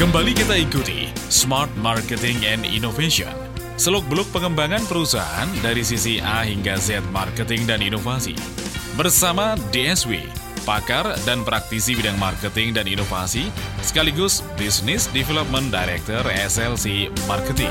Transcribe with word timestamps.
Kembali 0.00 0.32
kita 0.32 0.56
ikuti 0.56 1.12
Smart 1.28 1.68
Marketing 1.76 2.40
and 2.48 2.64
Innovation. 2.64 3.28
Seluk-beluk 3.76 4.32
pengembangan 4.32 4.80
perusahaan 4.88 5.44
dari 5.60 5.84
sisi 5.84 6.16
A 6.24 6.40
hingga 6.40 6.80
Z 6.80 7.04
marketing 7.12 7.68
dan 7.68 7.84
inovasi. 7.84 8.32
Bersama 8.96 9.60
DSW, 9.68 10.24
pakar 10.64 11.04
dan 11.28 11.44
praktisi 11.44 11.92
bidang 11.92 12.16
marketing 12.16 12.72
dan 12.72 12.88
inovasi, 12.88 13.52
sekaligus 13.84 14.40
Business 14.56 15.04
Development 15.12 15.68
Director 15.68 16.24
SLC 16.48 17.12
Marketing. 17.28 17.68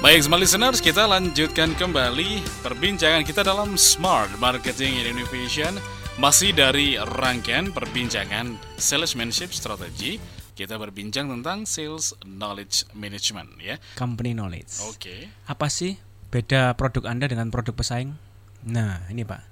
Baik, 0.00 0.24
smart 0.24 0.40
listeners, 0.40 0.80
kita 0.80 1.04
lanjutkan 1.04 1.76
kembali 1.76 2.40
perbincangan 2.64 3.28
kita 3.28 3.44
dalam 3.44 3.76
Smart 3.76 4.32
Marketing 4.40 5.04
and 5.04 5.20
Innovation. 5.20 5.76
Masih 6.18 6.50
dari 6.50 6.98
rangkaian 6.98 7.70
perbincangan 7.70 8.58
Salesmanship 8.74 9.54
Strategy, 9.54 10.18
kita 10.58 10.74
berbincang 10.74 11.30
tentang 11.30 11.62
Sales 11.62 12.10
Knowledge 12.26 12.90
Management 12.90 13.54
ya. 13.62 13.78
company 13.94 14.34
knowledge. 14.34 14.82
Oke. 14.90 15.30
Apa 15.46 15.70
sih 15.70 15.94
beda 16.34 16.74
produk 16.74 17.06
Anda 17.06 17.30
dengan 17.30 17.54
produk 17.54 17.78
pesaing? 17.78 18.18
Nah, 18.66 19.06
ini 19.14 19.22
Pak. 19.22 19.46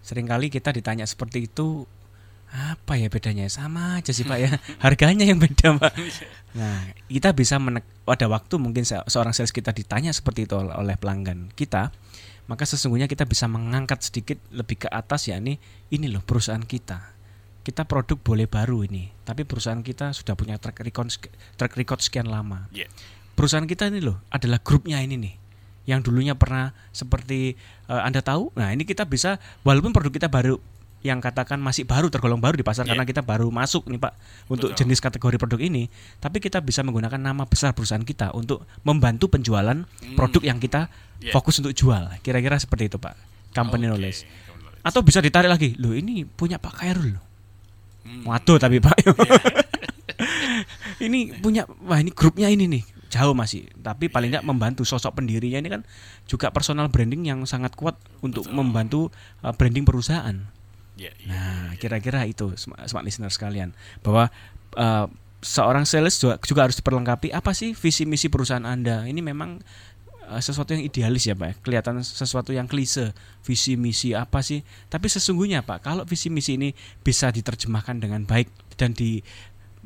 Seringkali 0.00 0.48
kita 0.48 0.72
ditanya 0.72 1.04
seperti 1.04 1.52
itu, 1.52 1.84
apa 2.48 2.96
ya 2.96 3.12
bedanya? 3.12 3.44
Sama 3.52 4.00
aja 4.00 4.16
sih 4.16 4.24
Pak 4.24 4.38
ya. 4.40 4.56
Harganya 4.88 5.28
yang 5.28 5.36
beda 5.36 5.76
Pak. 5.76 5.92
Nah, 6.56 6.96
kita 7.12 7.36
bisa 7.36 7.60
menek 7.60 7.84
pada 8.08 8.24
waktu 8.24 8.56
mungkin 8.56 8.88
se- 8.88 9.04
seorang 9.04 9.36
sales 9.36 9.52
kita 9.52 9.76
ditanya 9.76 10.16
seperti 10.16 10.48
itu 10.48 10.56
ol- 10.56 10.72
oleh 10.72 10.96
pelanggan 10.96 11.52
kita, 11.52 11.92
maka 12.46 12.64
sesungguhnya 12.66 13.10
kita 13.10 13.26
bisa 13.26 13.50
mengangkat 13.50 14.02
sedikit 14.06 14.38
lebih 14.54 14.86
ke 14.86 14.88
atas 14.90 15.26
ya 15.30 15.38
ini 15.38 15.58
ini 15.90 16.06
loh 16.10 16.22
perusahaan 16.22 16.62
kita. 16.62 17.14
Kita 17.66 17.82
produk 17.82 18.14
boleh 18.22 18.46
baru 18.46 18.86
ini, 18.86 19.10
tapi 19.26 19.42
perusahaan 19.42 19.82
kita 19.82 20.14
sudah 20.14 20.38
punya 20.38 20.54
track 20.54 20.86
record 20.86 21.10
track 21.58 21.74
record 21.74 21.98
sekian 21.98 22.30
lama 22.30 22.70
Ya. 22.70 22.86
perusahaan 23.34 23.66
kita 23.66 23.90
ini 23.90 23.98
loh 24.06 24.22
adalah 24.30 24.62
grupnya 24.62 25.02
ini 25.02 25.18
nih 25.18 25.34
yang 25.86 25.98
dulunya 26.02 26.38
pernah 26.38 26.70
seperti 26.94 27.58
eh, 27.90 28.02
anda 28.06 28.22
tahu 28.22 28.54
nah 28.54 28.70
ini 28.70 28.86
kita 28.86 29.02
bisa 29.02 29.42
walaupun 29.66 29.90
produk 29.90 30.14
kita 30.14 30.30
baru 30.30 30.62
yang 31.06 31.18
katakan 31.18 31.56
masih 31.56 31.86
baru 31.86 32.10
tergolong 32.10 32.36
baru 32.36 32.58
di 32.58 32.66
pasar 32.66 32.82
Iya. 32.82 32.92
karena 32.92 33.04
kita 33.06 33.22
baru 33.22 33.46
masuk 33.48 33.86
nih 33.86 33.96
pak 33.96 34.12
untuk 34.46 34.74
Betul. 34.74 34.78
jenis 34.82 34.98
kategori 34.98 35.36
produk 35.38 35.60
ini 35.62 35.86
tapi 36.18 36.38
kita 36.38 36.58
bisa 36.58 36.82
menggunakan 36.82 37.16
nama 37.16 37.46
besar 37.46 37.70
perusahaan 37.70 38.02
kita 38.02 38.34
untuk 38.34 38.66
membantu 38.82 39.30
penjualan 39.30 39.86
produk 40.12 40.42
yang 40.42 40.58
kita 40.58 40.90
Iya. 41.22 41.30
fokus 41.30 41.58
untuk 41.58 41.72
jual 41.72 42.10
kira-kira 42.20 42.58
seperti 42.58 42.90
itu 42.90 42.98
pak 42.98 43.14
company 43.50 43.86
Oke, 43.86 43.94
knowledge 43.94 44.18
atau 44.82 45.00
bisa 45.00 45.18
ditarik 45.18 45.46
lagi 45.46 45.78
loh 45.78 45.94
ini 45.94 46.26
punya 46.26 46.58
pak 46.58 46.82
Khairul 46.82 47.14
loh 47.14 47.24
Hmm. 48.06 48.22
Waduh 48.22 48.54
tapi 48.54 48.78
Pak. 48.78 49.02
ini 51.02 51.34
punya 51.36 51.66
wah 51.82 51.98
ini 51.98 52.14
grupnya 52.14 52.46
ini 52.46 52.70
nih 52.70 52.82
jauh 53.06 53.34
masih 53.34 53.66
tapi 53.80 54.06
paling 54.06 54.30
Iya, 54.30 54.38
nggak 54.38 54.46
membantu 54.46 54.82
sosok 54.82 55.14
pendirinya 55.14 55.58
ini 55.58 55.68
kan 55.70 55.82
juga 56.26 56.50
personal 56.50 56.86
branding 56.86 57.26
yang 57.26 57.42
sangat 57.46 57.74
kuat 57.74 57.94
untuk 58.20 58.46
Betul. 58.46 58.54
membantu 58.54 59.00
uh, 59.42 59.50
branding 59.50 59.82
perusahaan. 59.82 60.36
Ya, 60.96 61.12
ya. 61.20 61.28
Nah 61.28 61.76
kira-kira 61.76 62.24
itu 62.24 62.56
smart, 62.56 62.88
smart 62.88 63.04
listener 63.04 63.28
sekalian 63.28 63.76
bahwa 64.00 64.32
uh, 64.80 65.06
seorang 65.44 65.84
sales 65.84 66.16
juga, 66.16 66.40
juga 66.40 66.60
harus 66.64 66.80
diperlengkapi 66.80 67.30
apa 67.30 67.52
sih 67.52 67.76
visi 67.76 68.08
misi 68.08 68.32
perusahaan 68.32 68.64
anda 68.64 69.04
ini 69.04 69.20
memang 69.20 69.60
uh, 70.26 70.40
sesuatu 70.40 70.72
yang 70.72 70.82
idealis 70.82 71.28
ya 71.28 71.36
pak 71.36 71.46
ya. 71.46 71.54
kelihatan 71.60 72.00
sesuatu 72.00 72.50
yang 72.56 72.64
klise 72.64 73.12
visi 73.44 73.76
misi 73.76 74.16
apa 74.16 74.40
sih 74.40 74.64
tapi 74.88 75.06
sesungguhnya 75.12 75.62
pak 75.62 75.84
kalau 75.84 76.02
visi 76.08 76.32
misi 76.32 76.56
ini 76.56 76.72
bisa 77.04 77.28
diterjemahkan 77.28 78.00
dengan 78.00 78.24
baik 78.24 78.48
dan 78.80 78.96
di 78.96 79.20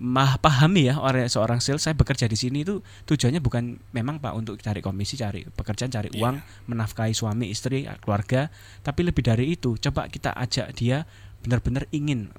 mah 0.00 0.40
pahami 0.40 0.88
ya 0.88 0.96
oleh 0.96 1.28
seorang 1.28 1.60
sales 1.60 1.80
saya 1.80 1.92
bekerja 1.92 2.24
di 2.24 2.32
sini 2.32 2.64
itu 2.64 2.80
tujuannya 3.04 3.38
bukan 3.38 3.76
memang 3.92 4.16
pak 4.16 4.32
untuk 4.32 4.56
cari 4.56 4.80
komisi 4.80 5.14
cari 5.14 5.44
pekerjaan 5.44 5.88
cari 5.88 6.08
Iya. 6.08 6.18
uang 6.18 6.36
menafkahi 6.66 7.12
suami 7.12 7.46
istri 7.46 7.84
keluarga 8.00 8.48
tapi 8.80 9.04
lebih 9.04 9.20
dari 9.20 9.52
itu 9.52 9.76
coba 9.76 10.08
kita 10.08 10.32
ajak 10.32 10.72
dia 10.72 11.04
benar-benar 11.40 11.84
ingin 11.90 12.32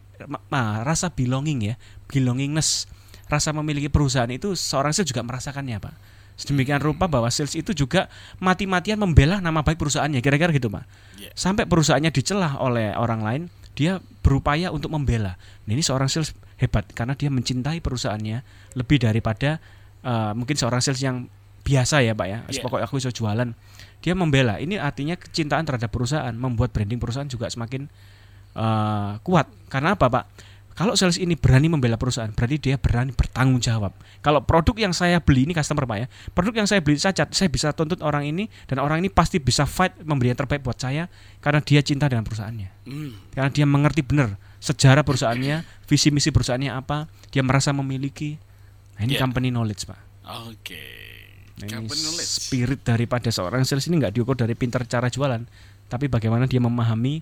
ma- 0.50 0.82
rasa 0.82 1.10
belonging 1.10 1.62
ya 1.64 1.76
belongingness 2.08 2.90
rasa 3.30 3.54
memiliki 3.54 3.88
perusahaan 3.88 4.28
itu 4.28 4.58
seorang 4.58 4.92
sales 4.92 5.08
juga 5.08 5.22
merasakannya 5.22 5.78
pak 5.78 5.94
sedemikian 6.36 6.82
rupa 6.82 7.06
bahwa 7.06 7.30
sales 7.30 7.54
itu 7.54 7.72
juga 7.72 8.10
mati-matian 8.38 8.98
membela 8.98 9.38
nama 9.38 9.62
baik 9.62 9.78
perusahaannya 9.78 10.20
kira-kira 10.20 10.50
gitu 10.50 10.68
pak 10.68 10.86
Ya. 11.22 11.30
sampai 11.38 11.70
perusahaannya 11.70 12.10
dicelah 12.10 12.58
oleh 12.58 12.98
orang 12.98 13.22
lain 13.22 13.42
dia 13.78 14.02
berupaya 14.20 14.74
untuk 14.74 14.90
membela 14.90 15.38
nah, 15.64 15.72
ini 15.72 15.86
seorang 15.86 16.10
sales 16.10 16.34
hebat 16.62 16.86
karena 16.94 17.18
dia 17.18 17.34
mencintai 17.34 17.82
perusahaannya 17.82 18.46
lebih 18.78 19.02
daripada 19.02 19.58
eh, 20.06 20.32
mungkin 20.38 20.54
seorang 20.54 20.80
sales 20.80 21.02
yang 21.02 21.26
biasa 21.62 22.06
ya 22.06 22.14
pak 22.14 22.28
ya. 22.30 22.40
Iya. 22.50 22.62
pokoknya 22.62 22.86
aku 22.86 23.02
bisa 23.02 23.12
jualan. 23.14 23.50
Dia 24.02 24.14
membela. 24.18 24.58
Ini 24.58 24.82
artinya 24.82 25.14
kecintaan 25.18 25.66
terhadap 25.66 25.94
perusahaan 25.94 26.34
membuat 26.34 26.74
branding 26.74 26.98
perusahaan 26.98 27.30
juga 27.30 27.50
semakin 27.50 27.90
eh, 28.58 29.12
kuat. 29.26 29.50
Karena 29.70 29.98
apa 29.98 30.08
pak? 30.10 30.26
Kalau 30.72 30.96
sales 30.96 31.20
ini 31.20 31.36
berani 31.36 31.68
membela 31.68 32.00
perusahaan 32.00 32.32
berarti 32.32 32.58
dia 32.58 32.76
berani 32.80 33.12
bertanggung 33.12 33.60
jawab. 33.60 33.92
Kalau 34.24 34.40
produk 34.42 34.88
yang 34.88 34.94
saya 34.96 35.20
beli 35.20 35.44
ini 35.44 35.54
customer 35.54 35.84
pak 35.84 35.98
ya 36.00 36.08
produk 36.32 36.64
yang 36.64 36.68
saya 36.70 36.80
beli 36.80 36.96
saja 36.96 37.28
saya 37.28 37.50
bisa 37.52 37.76
tuntut 37.76 38.00
orang 38.00 38.24
ini 38.24 38.48
dan 38.72 38.80
orang 38.80 39.04
ini 39.04 39.12
pasti 39.12 39.44
bisa 39.44 39.68
fight 39.68 40.00
memberi 40.02 40.32
yang 40.32 40.40
terbaik 40.40 40.64
buat 40.64 40.80
saya 40.80 41.12
karena 41.44 41.60
dia 41.60 41.84
cinta 41.84 42.08
dengan 42.08 42.24
perusahaannya. 42.24 42.70
Hmm. 42.88 43.14
karena 43.36 43.50
dia 43.54 43.66
mengerti 43.68 44.02
benar 44.02 44.40
sejarah 44.62 45.02
perusahaannya 45.02 45.66
visi 45.84 46.14
misi 46.14 46.30
perusahaannya 46.30 46.72
apa 46.72 47.10
dia 47.28 47.42
merasa 47.42 47.74
memiliki 47.74 48.38
nah, 48.96 49.04
ini 49.04 49.18
Iya. 49.18 49.22
company 49.22 49.50
knowledge 49.50 49.84
pak 49.84 50.00
Oke. 50.48 50.80
Nah, 51.60 51.66
ini 51.66 51.74
Company 51.76 52.00
knowledge. 52.00 52.32
spirit 52.48 52.80
daripada 52.82 53.28
seorang 53.28 53.66
sales 53.66 53.84
ini 53.86 54.00
nggak 54.00 54.14
diukur 54.14 54.34
dari 54.34 54.54
pintar 54.54 54.86
cara 54.86 55.10
jualan, 55.10 55.44
tapi 55.86 56.08
bagaimana 56.08 56.46
dia 56.46 56.58
memahami 56.58 57.20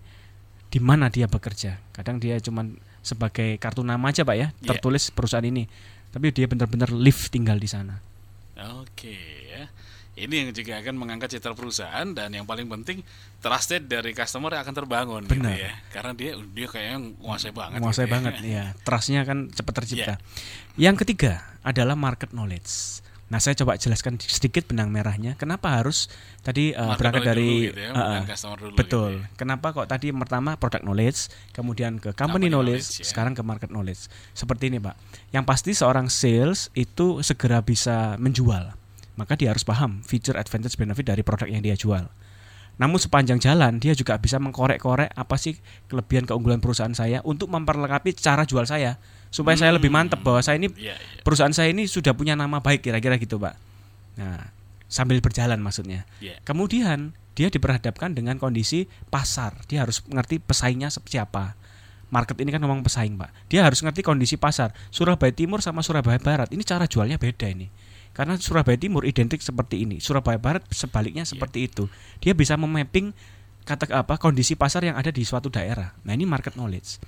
di 0.67 0.79
mana 0.79 1.07
dia 1.07 1.25
bekerja. 1.25 1.79
Kadang 1.89 2.19
dia 2.19 2.37
cuman 2.37 2.75
sebagai 3.01 3.57
kartu 3.57 3.81
nama 3.81 4.03
aja 4.05 4.21
pak 4.21 4.35
ya, 4.35 4.47
Iya. 4.53 4.67
tertulis 4.69 5.09
perusahaan 5.09 5.41
ini, 5.41 5.65
tapi 6.11 6.29
dia 6.29 6.45
benar-benar 6.45 6.91
live 6.91 7.17
tinggal 7.27 7.57
di 7.57 7.65
sana. 7.65 7.97
Oke 8.77 9.15
ya. 9.49 9.65
Ini 10.19 10.33
yang 10.43 10.49
juga 10.51 10.83
akan 10.83 10.95
mengangkat 10.99 11.39
citra 11.39 11.55
perusahaan 11.55 12.07
dan 12.11 12.29
yang 12.35 12.43
paling 12.43 12.67
penting 12.67 12.99
trusted 13.39 13.87
dari 13.87 14.11
customer 14.11 14.51
akan 14.59 14.73
terbangun 14.75 15.21
gitu 15.25 15.39
Benar. 15.39 15.55
ya. 15.55 15.71
Karena 15.95 16.11
dia 16.11 16.31
dia 16.35 16.67
kayaknya 16.67 16.97
nguasai 17.23 17.53
banget. 17.55 17.77
Menguasai 17.79 18.03
gitu 18.03 18.11
ya. 18.11 18.13
banget, 18.13 18.33
ya. 18.59 18.63
Trustnya 18.83 19.21
kan 19.23 19.47
cepat 19.47 19.73
tercipta. 19.79 20.03
Iya. 20.03 20.15
Yang 20.75 20.95
ketiga 21.07 21.47
adalah 21.63 21.95
market 21.95 22.35
knowledge. 22.35 22.99
Nah, 23.29 23.37
saya 23.37 23.53
coba 23.53 23.77
jelaskan 23.77 24.17
sedikit 24.17 24.65
benang 24.65 24.89
merahnya. 24.89 25.37
Kenapa 25.37 25.69
harus 25.69 26.09
tadi 26.41 26.73
uh, 26.73 26.97
Market 26.97 26.97
berangkat 26.97 27.21
dari 27.29 27.69
gitu 27.69 27.77
ya, 27.77 27.93
uh, 27.93 28.25
dulu 28.57 28.73
betul. 28.73 29.21
gitu 29.21 29.21
ya. 29.21 29.37
Kenapa 29.37 29.69
kok 29.69 29.85
tadi 29.85 30.09
pertama 30.09 30.57
product 30.57 30.81
knowledge, 30.81 31.29
kemudian 31.53 32.01
ke 32.01 32.09
Company 32.17 32.17
company, 32.17 32.45
knowledge, 32.49 32.89
knowledge, 32.89 33.05
ya. 33.05 33.07
sekarang 33.13 33.37
ke 33.37 33.45
market 33.45 33.69
knowledge. 33.69 34.09
Seperti 34.33 34.73
ini, 34.73 34.81
Pak. 34.81 34.97
Yang 35.29 35.45
pasti 35.45 35.71
seorang 35.77 36.09
sales 36.09 36.73
itu 36.73 37.21
segera 37.21 37.61
bisa 37.61 38.17
menjual. 38.17 38.78
Maka 39.19 39.35
dia 39.35 39.51
harus 39.51 39.67
paham 39.67 39.99
feature, 40.07 40.39
advantage, 40.39 40.79
benefit 40.79 41.03
dari 41.11 41.19
produk 41.27 41.51
yang 41.51 41.59
dia 41.59 41.75
jual. 41.75 42.07
Namun 42.79 42.95
sepanjang 42.95 43.43
jalan 43.43 43.75
dia 43.83 43.91
juga 43.91 44.15
bisa 44.15 44.39
mengkorek-korek 44.39 45.11
apa 45.11 45.35
sih 45.35 45.59
kelebihan 45.91 46.23
keunggulan 46.23 46.63
perusahaan 46.63 46.95
saya 46.95 47.19
untuk 47.27 47.51
memperlengkapi 47.51 48.15
cara 48.15 48.47
jual 48.47 48.63
saya 48.63 48.95
supaya 49.27 49.59
saya 49.59 49.75
lebih 49.75 49.91
mantep 49.91 50.23
bahwa 50.23 50.39
saya 50.39 50.55
ini 50.63 50.71
Iya, 50.79 50.95
iya. 50.95 51.21
perusahaan 51.27 51.51
saya 51.51 51.75
ini 51.75 51.91
sudah 51.91 52.15
punya 52.15 52.39
nama 52.39 52.63
baik 52.63 52.87
kira-kira 52.87 53.19
gitu 53.19 53.35
pak. 53.35 53.59
Nah 54.15 54.55
sambil 54.87 55.19
berjalan 55.19 55.59
maksudnya. 55.59 56.07
Iya. 56.23 56.39
Kemudian 56.47 57.13
dia 57.35 57.51
diperhadapkan 57.51 58.15
dengan 58.15 58.39
kondisi 58.39 58.87
pasar. 59.11 59.59
Dia 59.67 59.83
harus 59.83 59.99
mengerti 60.07 60.39
pesaingnya 60.39 60.87
siapa. 60.87 61.59
Market 62.09 62.39
ini 62.41 62.49
kan 62.49 62.63
ngomong 62.63 62.81
pesaing 62.81 63.19
pak. 63.19 63.29
Dia 63.51 63.67
harus 63.67 63.83
ngerti 63.83 64.01
kondisi 64.01 64.39
pasar. 64.39 64.71
Surabaya 64.89 65.35
Timur 65.35 65.59
sama 65.59 65.83
Surabaya 65.83 66.17
Barat 66.17 66.49
ini 66.55 66.63
cara 66.63 66.87
jualnya 66.87 67.19
beda 67.19 67.51
ini. 67.51 67.69
Karena 68.19 68.35
Surabaya 68.35 68.75
Timur 68.75 69.07
identik 69.07 69.39
seperti 69.39 69.87
ini, 69.87 70.03
Surabaya 70.03 70.35
Barat 70.35 70.67
sebaliknya 70.75 71.23
seperti 71.23 71.71
itu. 71.71 71.87
Dia 72.19 72.35
bisa 72.35 72.59
memapping 72.59 73.15
kata 73.63 73.87
apa 73.95 74.19
kondisi 74.19 74.59
pasar 74.59 74.83
yang 74.83 74.99
ada 74.99 75.07
di 75.07 75.23
suatu 75.23 75.47
daerah. 75.47 75.95
Nah 76.03 76.11
ini 76.11 76.27
market 76.27 76.59
knowledge. 76.59 76.99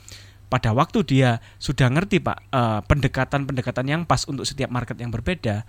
Pada 0.47 0.71
waktu 0.71 1.03
dia 1.03 1.43
sudah 1.59 1.91
ngerti 1.91 2.23
pak 2.23 2.47
eh, 2.55 2.79
pendekatan-pendekatan 2.87 3.91
yang 3.91 4.01
pas 4.07 4.23
untuk 4.23 4.47
setiap 4.47 4.71
market 4.71 4.95
yang 5.03 5.11
berbeda. 5.11 5.67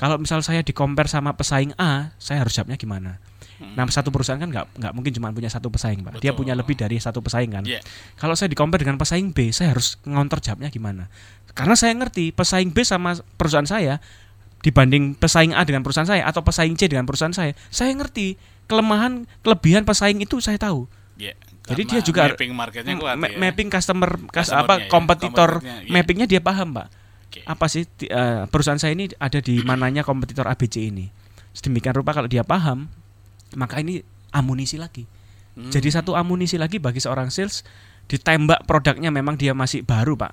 Kalau 0.00 0.16
misal 0.16 0.40
saya 0.40 0.64
di 0.64 0.72
compare 0.72 1.10
sama 1.10 1.36
pesaing 1.36 1.76
A, 1.76 2.16
saya 2.16 2.40
harus 2.40 2.56
jawabnya 2.56 2.80
gimana? 2.80 3.20
Nah 3.58 3.84
satu 3.90 4.14
perusahaan 4.14 4.38
kan 4.38 4.48
nggak 4.48 4.78
nggak 4.78 4.92
mungkin 4.94 5.10
cuma 5.10 5.34
punya 5.34 5.50
satu 5.50 5.68
pesaing 5.68 6.00
pak. 6.00 6.22
Dia 6.22 6.32
Betul. 6.32 6.46
punya 6.46 6.54
lebih 6.56 6.78
dari 6.78 6.96
satu 6.96 7.20
pesaing 7.20 7.50
kan. 7.50 7.64
Iya. 7.66 7.84
Kalau 8.16 8.32
saya 8.38 8.48
di 8.48 8.56
compare 8.56 8.86
dengan 8.86 8.96
pesaing 8.96 9.34
B, 9.34 9.52
saya 9.52 9.74
harus 9.74 9.98
ngontor 10.06 10.40
jawabnya 10.40 10.72
gimana? 10.72 11.10
Karena 11.52 11.74
saya 11.74 11.92
ngerti 11.92 12.30
pesaing 12.32 12.70
B 12.70 12.86
sama 12.86 13.18
perusahaan 13.36 13.66
saya 13.66 13.98
dibanding 14.62 15.14
pesaing 15.14 15.54
A 15.54 15.62
dengan 15.62 15.86
perusahaan 15.86 16.08
saya 16.08 16.26
atau 16.26 16.42
pesaing 16.42 16.74
C 16.74 16.90
dengan 16.90 17.06
perusahaan 17.06 17.34
saya, 17.34 17.54
saya 17.70 17.94
ngerti 17.94 18.34
kelemahan 18.66 19.24
kelebihan 19.46 19.86
pesaing 19.86 20.18
itu 20.18 20.42
saya 20.42 20.58
tahu. 20.58 20.90
Iya. 21.18 21.34
Jadi 21.68 21.82
dia 21.84 22.00
juga 22.00 22.32
mapping 22.32 22.52
marketnya 22.56 22.94
kuat 22.96 23.16
Ma- 23.20 23.28
ya. 23.28 23.36
mapping 23.36 23.68
customer 23.68 24.08
kas- 24.32 24.48
Customernya 24.48 24.64
apa 24.64 24.74
ya, 24.80 24.88
kompetitor 24.88 25.50
iya. 25.60 25.92
mappingnya 25.92 26.24
dia 26.24 26.40
paham 26.40 26.72
pak 26.72 26.88
Oke. 27.28 27.44
apa 27.44 27.66
sih 27.68 27.84
eh, 28.08 28.48
perusahaan 28.48 28.80
saya 28.80 28.96
ini 28.96 29.12
ada 29.20 29.36
di 29.44 29.60
mananya 29.60 30.00
kompetitor 30.00 30.48
ABC 30.48 30.88
ini. 30.88 31.12
Sedemikian 31.52 31.92
rupa 31.92 32.16
kalau 32.16 32.30
dia 32.30 32.40
paham, 32.46 32.88
maka 33.52 33.84
ini 33.84 34.00
amunisi 34.32 34.80
lagi. 34.80 35.04
Hmm. 35.58 35.68
Jadi 35.68 35.92
satu 35.92 36.16
amunisi 36.16 36.56
lagi 36.56 36.80
bagi 36.80 37.02
seorang 37.04 37.28
sales 37.28 37.66
ditembak 38.08 38.64
produknya 38.64 39.12
memang 39.12 39.36
dia 39.36 39.52
masih 39.52 39.84
baru 39.84 40.16
pak, 40.16 40.32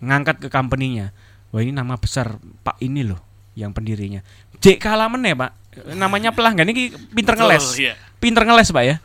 ngangkat 0.00 0.40
ke 0.40 0.48
company-nya. 0.48 1.12
Wah 1.52 1.60
ini 1.60 1.76
nama 1.76 2.00
besar 2.00 2.40
Pak 2.64 2.80
ini 2.80 3.04
loh 3.04 3.31
yang 3.58 3.74
pendirinya. 3.76 4.24
J 4.62 4.78
kalah 4.78 5.10
meneh 5.10 5.34
pak, 5.34 5.52
namanya 5.98 6.30
pelanggan 6.30 6.68
ini 6.70 6.94
pinter 7.12 7.34
ngeles, 7.34 7.76
iya. 7.80 7.94
pinter 8.22 8.46
ngeles 8.46 8.70
pak 8.70 8.84
ya. 8.84 8.96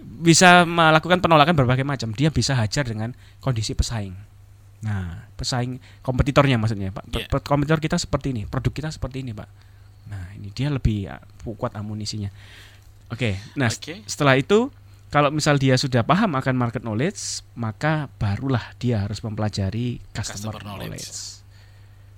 Bisa 0.00 0.64
melakukan 0.68 1.20
penolakan 1.20 1.54
berbagai 1.54 1.84
macam. 1.86 2.12
Dia 2.12 2.28
bisa 2.28 2.54
hajar 2.58 2.84
dengan 2.84 3.12
kondisi 3.40 3.72
pesaing. 3.72 4.14
Nah, 4.84 5.24
pesaing 5.40 5.80
kompetitornya 6.04 6.60
maksudnya 6.60 6.92
pak. 6.92 7.04
Iya. 7.08 7.26
Pe- 7.32 7.44
Kompetitor 7.44 7.80
kita 7.80 7.96
seperti 7.96 8.36
ini, 8.36 8.42
produk 8.44 8.72
kita 8.72 8.88
seperti 8.92 9.24
ini 9.24 9.32
pak. 9.32 9.48
Nah 10.04 10.36
ini 10.36 10.52
dia 10.52 10.68
lebih 10.68 11.08
uh, 11.08 11.20
kuat 11.56 11.72
amunisinya. 11.72 12.28
Oke, 13.08 13.40
nah 13.56 13.68
Oke. 13.72 14.04
setelah 14.04 14.36
itu 14.36 14.68
kalau 15.08 15.30
misal 15.30 15.56
dia 15.56 15.78
sudah 15.78 16.02
paham 16.02 16.34
akan 16.34 16.54
market 16.58 16.82
knowledge, 16.82 17.44
maka 17.54 18.10
barulah 18.18 18.74
dia 18.82 19.06
harus 19.06 19.22
mempelajari 19.22 20.02
customer, 20.10 20.58
Customer 20.58 20.62
knowledge. 20.66 21.06
knowledge. 21.06 21.43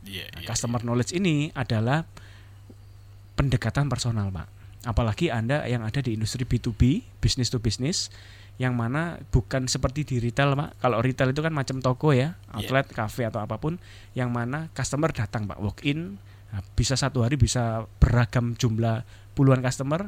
Iya, 0.07 0.31
Nah, 0.33 0.41
iya, 0.43 0.47
customer 0.49 0.81
knowledge 0.81 1.13
ini 1.13 1.51
adalah 1.53 2.07
pendekatan 3.35 3.91
personal, 3.91 4.31
Pak. 4.31 4.49
Apalagi 4.87 5.35
Anda 5.35 5.67
yang 5.67 5.83
ada 5.83 5.99
di 5.99 6.15
industri 6.15 6.47
B2B, 6.47 7.03
business 7.19 7.51
to 7.51 7.59
business, 7.59 8.09
yang 8.57 8.73
mana 8.79 9.21
bukan 9.35 9.67
seperti 9.67 10.07
di 10.07 10.17
retail, 10.23 10.55
Pak. 10.55 10.79
Kalau 10.79 11.03
retail 11.03 11.35
itu 11.35 11.43
kan 11.43 11.53
macam 11.53 11.83
toko 11.83 12.15
ya, 12.15 12.39
outlet, 12.55 12.87
cafe 12.89 13.27
atau 13.27 13.43
apa 13.43 13.59
pun, 13.59 13.77
yang 14.15 14.31
mana 14.31 14.71
customer 14.73 15.11
datang, 15.11 15.45
Pak, 15.51 15.59
walk 15.59 15.83
in, 15.83 16.17
Nah, 16.57 16.63
bisa 16.79 16.95
satu 16.95 17.27
hari 17.27 17.35
bisa 17.37 17.85
beragam 17.99 18.55
jumlah 18.55 19.03
puluhan 19.35 19.61
customer. 19.61 20.07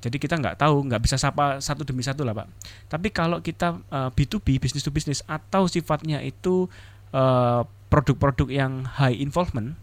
Jadi 0.00 0.16
kita 0.20 0.36
nggak 0.36 0.60
tahu, 0.60 0.88
nggak 0.88 1.00
bisa 1.00 1.16
sapa 1.16 1.64
satu 1.64 1.84
demi 1.84 2.04
satu 2.04 2.24
lah, 2.24 2.32
Pak. 2.36 2.46
Tapi 2.92 3.08
kalau 3.12 3.40
kita 3.40 3.76
eh, 3.88 4.10
B2B, 4.12 4.60
business 4.60 4.84
to 4.84 4.92
business, 4.92 5.20
atau 5.24 5.64
sifatnya 5.68 6.20
itu 6.24 6.68
eh, 7.12 7.62
produk-produk 7.94 8.50
yang 8.50 8.90
high 8.98 9.14
involvement, 9.14 9.78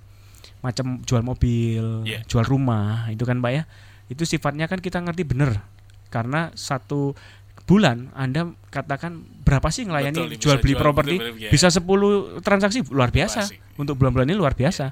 macam 0.59 0.99
jual 1.07 1.23
mobil, 1.23 2.03
Iya. 2.03 2.27
jual 2.27 2.43
rumah, 2.43 3.07
itu 3.07 3.23
kan 3.23 3.39
Pak 3.39 3.51
ya. 3.55 3.63
Itu 4.11 4.27
sifatnya 4.27 4.67
kan 4.67 4.83
kita 4.83 4.99
ngerti 4.99 5.23
bener. 5.23 5.63
Karena 6.11 6.51
satu 6.51 7.15
bulan 7.63 8.11
Anda 8.11 8.51
katakan 8.67 9.23
berapa 9.47 9.71
sih 9.71 9.87
ngelayani 9.87 10.35
Betul, 10.35 10.43
jual 10.43 10.57
beli 10.59 10.75
properti? 10.75 11.15
Bisa 11.47 11.71
10 11.71 12.43
transaksi 12.43 12.83
luar 12.91 13.15
biasa. 13.15 13.47
Klasik. 13.47 13.79
Untuk 13.79 13.95
bulan-bulan 13.95 14.27
ini 14.27 14.35
luar 14.35 14.51
biasa. 14.51 14.91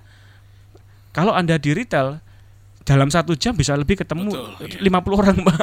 Kalau 1.12 1.36
Anda 1.36 1.60
di 1.60 1.76
retail 1.76 2.24
dalam 2.88 3.12
satu 3.12 3.36
jam 3.36 3.52
bisa 3.52 3.76
lebih 3.76 4.00
ketemu 4.00 4.32
Betul, 4.32 4.80
iya. 4.80 4.96
50 4.96 5.20
orang, 5.20 5.38
Pak. 5.44 5.60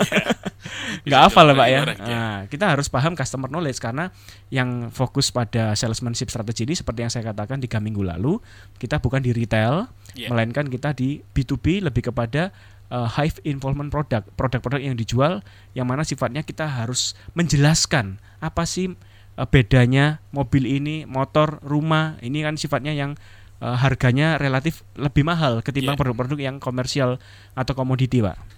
Nggak 1.04 1.20
hafal 1.28 1.44
lah 1.48 1.54
Pak 1.54 1.68
ya. 1.68 1.78
orang, 1.82 1.98
iya. 2.02 2.16
Nah, 2.16 2.36
kita 2.46 2.64
harus 2.70 2.86
paham 2.86 3.12
customer 3.14 3.48
knowledge 3.48 3.78
karena 3.78 4.10
yang 4.48 4.88
fokus 4.90 5.30
pada 5.30 5.72
salesmanship 5.74 6.28
strategi 6.28 6.64
ini 6.64 6.74
seperti 6.74 7.04
yang 7.04 7.12
saya 7.12 7.24
katakan 7.30 7.58
tiga 7.58 7.78
minggu 7.78 8.02
lalu 8.02 8.38
kita 8.76 8.98
bukan 8.98 9.20
di 9.20 9.30
retail, 9.30 9.86
Iya. 10.16 10.32
melainkan 10.32 10.64
kita 10.66 10.96
di 10.96 11.20
B2B 11.20 11.84
lebih 11.84 12.08
kepada 12.08 12.48
uh, 12.88 13.04
high 13.04 13.28
involvement 13.44 13.92
product, 13.92 14.32
produk-produk 14.32 14.80
yang 14.80 14.96
dijual 14.96 15.44
yang 15.76 15.84
mana 15.84 16.02
sifatnya 16.02 16.40
kita 16.40 16.64
harus 16.64 17.12
menjelaskan 17.36 18.16
apa 18.40 18.64
sih 18.64 18.96
uh, 19.36 19.44
bedanya 19.44 20.24
mobil 20.32 20.64
ini, 20.64 21.04
motor, 21.04 21.60
rumah 21.60 22.16
ini 22.24 22.40
kan 22.40 22.56
sifatnya 22.56 22.96
yang 22.96 23.12
uh, 23.60 23.76
harganya 23.76 24.40
relatif 24.40 24.82
lebih 24.96 25.22
mahal 25.22 25.60
ketimbang 25.60 25.94
Iya. 25.96 26.00
produk-produk 26.00 26.38
yang 26.40 26.56
komersial 26.56 27.20
atau 27.52 27.72
komoditi, 27.76 28.24
Pak. 28.24 28.55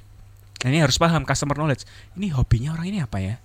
Nah, 0.58 0.69
ini 0.69 0.82
harus 0.82 0.99
paham 0.99 1.22
customer 1.22 1.55
knowledge. 1.55 1.87
Ini 2.19 2.34
hobinya 2.34 2.75
orang 2.75 2.87
ini 2.90 2.99
apa 2.99 3.19
ya? 3.22 3.38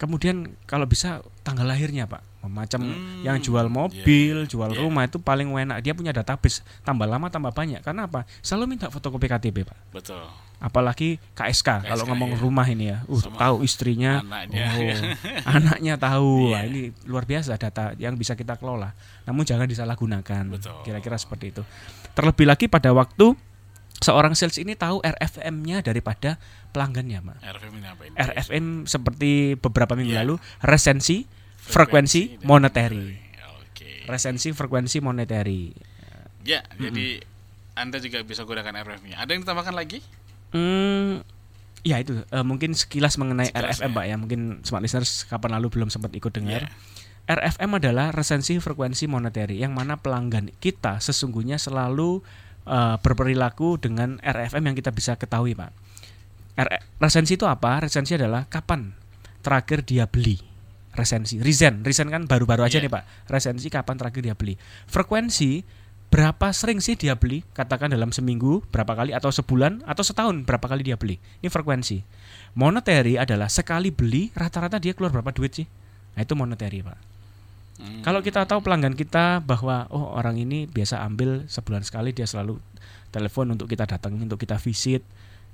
Kemudian 0.00 0.56
kalau 0.64 0.88
bisa 0.88 1.20
tanggal 1.44 1.68
lahirnya, 1.68 2.08
Pak. 2.08 2.24
Macam 2.40 2.80
Hmm, 2.80 3.20
yang 3.20 3.36
jual 3.36 3.68
iya, 3.68 3.70
mobil, 3.70 4.34
iya, 4.42 4.48
jual 4.48 4.72
iya. 4.72 4.80
rumah 4.80 5.04
itu 5.04 5.20
paling 5.20 5.44
enak. 5.52 5.84
Dia 5.84 5.92
punya 5.92 6.08
database, 6.08 6.64
tambah 6.80 7.04
lama 7.04 7.28
tambah 7.28 7.52
banyak. 7.52 7.84
Karena 7.84 8.08
apa? 8.08 8.24
Selalu 8.40 8.64
minta 8.74 8.88
fotokopi 8.88 9.28
KTP, 9.28 9.60
Pak. 9.68 9.76
Betul. 9.92 10.24
Apalagi 10.56 11.20
KSK, 11.36 11.84
kalau 11.84 12.04
KSK, 12.04 12.10
ngomong 12.16 12.30
iya. 12.32 12.40
rumah 12.40 12.64
ini 12.64 12.84
ya. 12.96 13.04
Uh, 13.12 13.20
Sama 13.20 13.36
tahu 13.36 13.56
istrinya. 13.60 14.24
anaknya. 14.24 14.66
Oh, 14.72 14.88
anaknya 15.60 15.94
tahu. 16.00 16.32
Wah, 16.48 16.64
Iya. 16.64 16.68
ini 16.72 16.80
luar 17.04 17.28
biasa 17.28 17.60
data 17.60 17.92
yang 18.00 18.16
bisa 18.16 18.32
kita 18.32 18.56
kelola. 18.56 18.96
Namun 19.28 19.44
jangan 19.44 19.68
disalahgunakan. 19.68 20.48
Betul. 20.48 20.80
Kira-kira 20.80 21.20
seperti 21.20 21.52
itu. 21.52 21.62
Terlebih 22.16 22.48
lagi 22.48 22.72
pada 22.72 22.88
waktu 22.96 23.36
seorang 24.00 24.32
sales 24.32 24.56
ini 24.56 24.72
tahu 24.74 25.04
RFM-nya 25.04 25.84
daripada 25.84 26.40
pelanggannya, 26.72 27.20
Pak. 27.20 27.36
RFM 27.44 27.72
ini 27.76 27.86
apa 27.88 28.02
ini? 28.08 28.14
RFM 28.16 28.66
seperti 28.88 29.30
beberapa 29.60 29.92
minggu 29.92 30.16
Iya. 30.16 30.24
lalu 30.24 30.34
resensi, 30.64 31.28
frekuensi, 31.60 32.40
dan 32.40 32.48
monetary. 32.48 33.20
Oke. 33.60 34.08
Resensi, 34.08 34.50
frekuensi, 34.56 34.98
monetary. 35.04 35.76
Ya, 36.42 36.64
jadi 36.80 37.20
Anda 37.76 38.00
juga 38.00 38.24
bisa 38.24 38.48
gunakan 38.48 38.72
RFM-nya. 38.80 39.20
Ada 39.20 39.30
yang 39.36 39.44
ditambahkan 39.44 39.76
lagi? 39.76 40.00
Hmm, 40.50 41.22
ya 41.86 42.00
itu 42.02 42.24
eh, 42.24 42.44
mungkin 42.44 42.74
sekilas 42.76 43.16
mengenai 43.16 43.52
Sekilas, 43.52 43.78
RFM 43.80 43.92
ya. 43.92 43.96
Pak 43.96 44.04
ya. 44.08 44.16
Mungkin 44.18 44.40
smart 44.66 44.82
listeners 44.84 45.24
kapan 45.28 45.56
lalu 45.60 45.68
belum 45.72 45.88
sempat 45.92 46.10
ikut 46.12 46.32
dengar. 46.32 46.66
Ya. 46.66 46.72
RFM 47.30 47.78
adalah 47.78 48.10
resensi 48.10 48.58
frekuensi 48.58 49.06
monetary 49.06 49.62
yang 49.62 49.70
mana 49.70 49.94
pelanggan 50.00 50.50
kita 50.58 50.98
sesungguhnya 50.98 51.62
selalu 51.62 52.26
eh, 52.70 52.96
berperilaku 53.02 53.82
dengan 53.82 54.22
RFM 54.22 54.70
yang 54.70 54.76
kita 54.78 54.94
bisa 54.94 55.18
ketahui 55.18 55.58
Pak. 55.58 55.70
R- 56.56 56.82
resensi 57.02 57.34
itu 57.34 57.44
apa? 57.44 57.82
Resensi 57.82 58.14
adalah 58.14 58.46
kapan 58.46 58.94
terakhir 59.42 59.82
dia 59.82 60.06
beli. 60.06 60.38
Resensi, 60.90 61.38
reason, 61.38 61.86
reason 61.86 62.10
kan 62.10 62.26
baru-baru 62.26 62.66
aja 62.66 62.78
Iya. 62.78 62.86
nih 62.86 62.92
Pak. 62.92 63.04
Resensi 63.30 63.66
kapan 63.70 63.94
terakhir 63.98 64.22
dia 64.26 64.34
beli. 64.34 64.58
Frekuensi 64.90 65.62
berapa 66.10 66.50
sering 66.50 66.82
sih 66.82 66.98
dia 66.98 67.14
beli? 67.14 67.46
Katakan 67.54 67.94
dalam 67.94 68.10
seminggu 68.10 68.66
berapa 68.74 68.98
kali 68.98 69.14
atau 69.14 69.30
sebulan 69.30 69.86
atau 69.86 70.02
setahun 70.02 70.42
berapa 70.42 70.66
kali 70.66 70.82
dia 70.82 70.98
beli. 70.98 71.22
Ini 71.40 71.46
frekuensi. 71.46 72.02
Monetary 72.58 73.14
adalah 73.14 73.46
sekali 73.46 73.94
beli 73.94 74.34
rata-rata 74.34 74.82
dia 74.82 74.90
keluar 74.90 75.14
berapa 75.14 75.30
duit 75.30 75.54
sih? 75.62 75.66
Nah, 76.18 76.26
itu 76.26 76.34
monetary, 76.34 76.82
Pak. 76.82 76.98
Hmm. 77.80 78.04
Kalau 78.04 78.20
kita 78.20 78.44
tahu 78.44 78.60
pelanggan 78.60 78.92
kita 78.92 79.40
bahwa 79.40 79.88
oh 79.88 80.12
orang 80.12 80.36
ini 80.36 80.68
biasa 80.68 81.00
ambil 81.00 81.48
sebulan 81.48 81.80
sekali 81.80 82.12
dia 82.12 82.28
selalu 82.28 82.60
telepon 83.10 83.56
untuk 83.56 83.66
kita 83.66 83.88
datang 83.88 84.20
untuk 84.20 84.36
kita 84.36 84.60
visit 84.60 85.02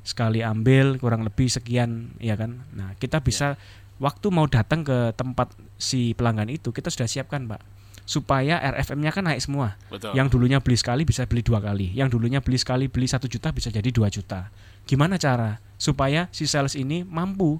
sekali 0.06 0.42
ambil 0.42 1.02
kurang 1.02 1.26
lebih 1.26 1.50
sekian 1.50 2.14
ya 2.22 2.38
kan. 2.38 2.62
Nah, 2.74 2.94
kita 2.98 3.18
bisa 3.22 3.58
waktu 3.98 4.26
mau 4.30 4.46
datang 4.46 4.86
ke 4.86 5.10
tempat 5.18 5.50
si 5.80 6.14
pelanggan 6.14 6.46
itu 6.46 6.70
kita 6.70 6.92
sudah 6.92 7.10
siapkan, 7.10 7.50
Pak. 7.50 7.58
Supaya 8.06 8.62
RFM-nya 8.62 9.10
kan 9.10 9.26
naik 9.26 9.42
semua. 9.42 9.74
Betul. 9.90 10.14
Yang 10.14 10.38
dulunya 10.38 10.62
beli 10.62 10.78
sekali 10.78 11.02
bisa 11.02 11.26
beli 11.26 11.42
dua 11.42 11.58
kali. 11.58 11.90
Yang 11.90 12.14
dulunya 12.14 12.38
beli 12.38 12.54
sekali 12.54 12.86
beli 12.86 13.10
satu 13.10 13.26
juta 13.26 13.50
bisa 13.50 13.66
jadi 13.66 13.90
dua 13.90 14.06
juta. 14.06 14.46
Gimana 14.86 15.18
cara 15.18 15.58
supaya 15.74 16.30
si 16.30 16.46
sales 16.46 16.78
ini 16.78 17.02
mampu 17.02 17.58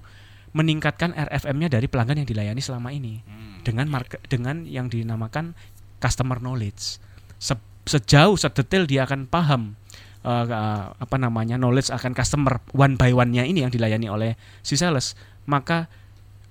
meningkatkan 0.51 1.11
RFM-nya 1.11 1.67
dari 1.69 1.87
pelanggan 1.87 2.23
yang 2.23 2.27
dilayani 2.27 2.59
selama 2.59 2.89
ini 2.89 3.19
Hmm. 3.23 3.61
dengan 3.61 3.87
market 3.87 4.19
dengan 4.25 4.63
yang 4.63 4.87
dinamakan 4.87 5.53
customer 5.97 6.37
knowledge. 6.37 6.99
Se- 7.37 7.65
sejauh 7.85 8.35
sedetail 8.35 8.83
dia 8.83 9.03
akan 9.03 9.25
paham 9.25 9.75
eh, 10.21 10.45
apa 10.91 11.15
namanya 11.15 11.55
knowledge 11.55 11.87
akan 11.87 12.11
customer 12.11 12.59
one 12.71 12.95
by 12.95 13.11
one-nya 13.11 13.43
ini 13.43 13.63
yang 13.63 13.71
dilayani 13.71 14.07
oleh 14.07 14.31
si 14.59 14.75
sales, 14.75 15.15
maka 15.45 15.87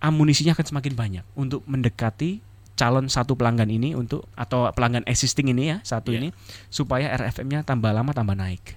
amunisinya 0.00 0.52
akan 0.52 0.66
semakin 0.66 0.94
banyak 0.94 1.24
untuk 1.34 1.60
mendekati 1.64 2.40
calon 2.72 3.08
satu 3.08 3.32
pelanggan 3.32 3.68
ini 3.68 3.92
untuk 3.92 4.28
atau 4.32 4.68
pelanggan 4.70 5.04
existing 5.04 5.48
ini 5.48 5.72
ya 5.72 5.76
satu 5.80 6.12
Iya. 6.12 6.18
ini 6.20 6.28
supaya 6.68 7.08
RFM-nya 7.10 7.64
tambah 7.64 7.88
lama 7.88 8.12
tambah 8.12 8.32
naik. 8.32 8.76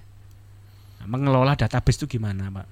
Nah, 1.00 1.06
mengelola 1.06 1.52
database 1.52 2.00
itu 2.00 2.16
gimana, 2.16 2.48
Pak? 2.48 2.66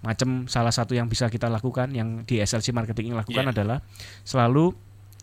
Macam 0.00 0.48
salah 0.48 0.72
satu 0.72 0.96
yang 0.96 1.06
bisa 1.06 1.28
kita 1.28 1.52
lakukan 1.52 1.92
yang 1.92 2.24
di 2.24 2.40
SLC 2.40 2.72
marketing 2.72 3.12
lakukan 3.12 3.44
Iya. 3.48 3.52
adalah 3.52 3.78
selalu 4.24 4.72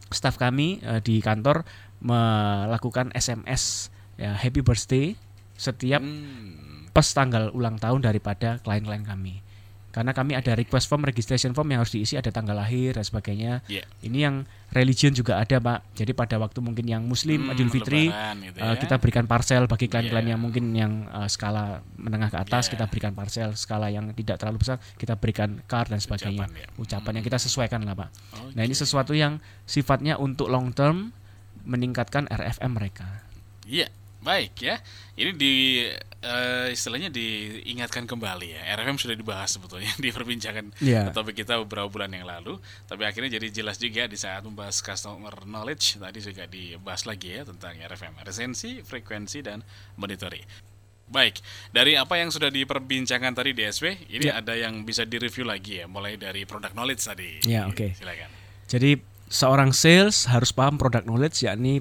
staf 0.08 0.38
kami 0.38 0.80
eh, 0.86 1.02
di 1.02 1.18
kantor 1.20 1.66
melakukan 2.00 3.10
SMS 3.12 3.90
ya 4.16 4.34
happy 4.34 4.62
birthday 4.62 5.18
setiap 5.58 6.02
Hmm. 6.02 6.90
pas 6.94 7.06
tanggal 7.06 7.50
ulang 7.54 7.78
tahun 7.78 8.02
daripada 8.02 8.58
klien-klien 8.62 9.06
kami. 9.06 9.42
Karena 9.98 10.14
kami 10.14 10.38
ada 10.38 10.54
request 10.54 10.86
form, 10.86 11.10
registration 11.10 11.58
form 11.58 11.74
yang 11.74 11.82
harus 11.82 11.90
diisi, 11.90 12.14
ada 12.14 12.30
tanggal 12.30 12.54
lahir 12.54 12.94
dan 12.94 13.02
sebagainya. 13.02 13.66
Iya. 13.66 13.82
Ini 14.06 14.30
yang 14.30 14.46
religion 14.70 15.10
juga 15.10 15.42
ada, 15.42 15.58
Pak. 15.58 15.98
Jadi 15.98 16.14
pada 16.14 16.38
waktu 16.38 16.62
mungkin 16.62 16.86
yang 16.86 17.02
Muslim, 17.02 17.50
Hmm, 17.50 17.58
Idul 17.58 17.74
Fitri, 17.74 18.14
gitu 18.14 18.62
eh, 18.62 18.62
ya. 18.62 18.78
kita 18.78 19.02
berikan 19.02 19.26
parcel 19.26 19.66
bagi 19.66 19.90
klien-klien 19.90 20.22
Iya. 20.22 20.38
yang 20.38 20.42
mungkin 20.46 20.70
yang 20.78 21.10
eh, 21.10 21.26
skala 21.26 21.82
menengah 21.98 22.30
ke 22.30 22.38
atas, 22.38 22.70
Iya. 22.70 22.78
kita 22.78 22.86
berikan 22.94 23.18
parcel. 23.18 23.58
Skala 23.58 23.90
yang 23.90 24.14
tidak 24.14 24.38
terlalu 24.38 24.62
besar, 24.62 24.78
kita 25.02 25.18
berikan 25.18 25.66
card 25.66 25.90
dan 25.90 25.98
sebagainya. 25.98 26.46
Ucapan, 26.46 26.62
ya. 26.62 26.68
Ucapan 26.78 27.12
yang 27.18 27.26
kita 27.26 27.40
sesuaikan 27.42 27.82
lah, 27.82 27.98
Pak. 27.98 28.10
Nah 28.54 28.62
ini 28.62 28.78
sesuatu 28.78 29.18
yang 29.18 29.42
sifatnya 29.66 30.22
untuk 30.22 30.54
long 30.54 30.70
term 30.78 31.10
meningkatkan 31.66 32.30
RFM 32.30 32.70
mereka. 32.78 33.26
Iya, 33.66 33.90
baik 34.28 34.54
ya. 34.60 34.76
Ini 35.16 35.32
di 35.34 35.54
eh, 36.20 36.68
istilahnya 36.70 37.08
diingatkan 37.08 38.04
kembali 38.04 38.48
ya. 38.52 38.62
RFM 38.76 39.00
sudah 39.00 39.16
dibahas 39.16 39.56
sebetulnya 39.56 39.88
di 40.04 40.12
perbincangan 40.12 40.76
Iya. 40.78 41.16
topik 41.16 41.40
kita 41.40 41.64
beberapa 41.64 41.88
bulan 41.88 42.12
yang 42.12 42.28
lalu. 42.28 42.60
Tapi 42.84 43.08
akhirnya 43.08 43.40
jadi 43.40 43.48
jelas 43.54 43.80
juga 43.80 44.04
di 44.06 44.20
saat 44.20 44.44
membahas 44.44 44.84
customer 44.84 45.32
knowledge 45.48 45.96
tadi 45.96 46.20
juga 46.20 46.44
dibahas 46.46 47.08
lagi 47.08 47.40
ya 47.40 47.48
tentang 47.48 47.80
RFM, 47.80 48.20
resensi, 48.22 48.84
frekuensi 48.84 49.40
dan 49.40 49.64
monitoring. 49.96 50.44
Baik, 51.08 51.40
dari 51.72 51.96
apa 51.96 52.20
yang 52.20 52.28
sudah 52.28 52.52
diperbincangkan 52.52 53.32
tadi 53.32 53.56
di 53.56 53.64
SW, 53.64 54.12
ini 54.12 54.28
Ya. 54.28 54.44
ada 54.44 54.60
yang 54.60 54.84
bisa 54.84 55.08
direview 55.08 55.48
lagi 55.48 55.80
ya, 55.80 55.88
mulai 55.88 56.20
dari 56.20 56.44
product 56.44 56.76
knowledge 56.76 57.00
tadi. 57.00 57.40
Ya, 57.48 57.64
oke. 57.64 57.96
Silakan. 57.96 58.28
Jadi 58.68 59.00
seorang 59.32 59.72
sales 59.72 60.28
harus 60.28 60.52
paham 60.52 60.76
product 60.76 61.08
knowledge 61.08 61.48
yakni 61.48 61.80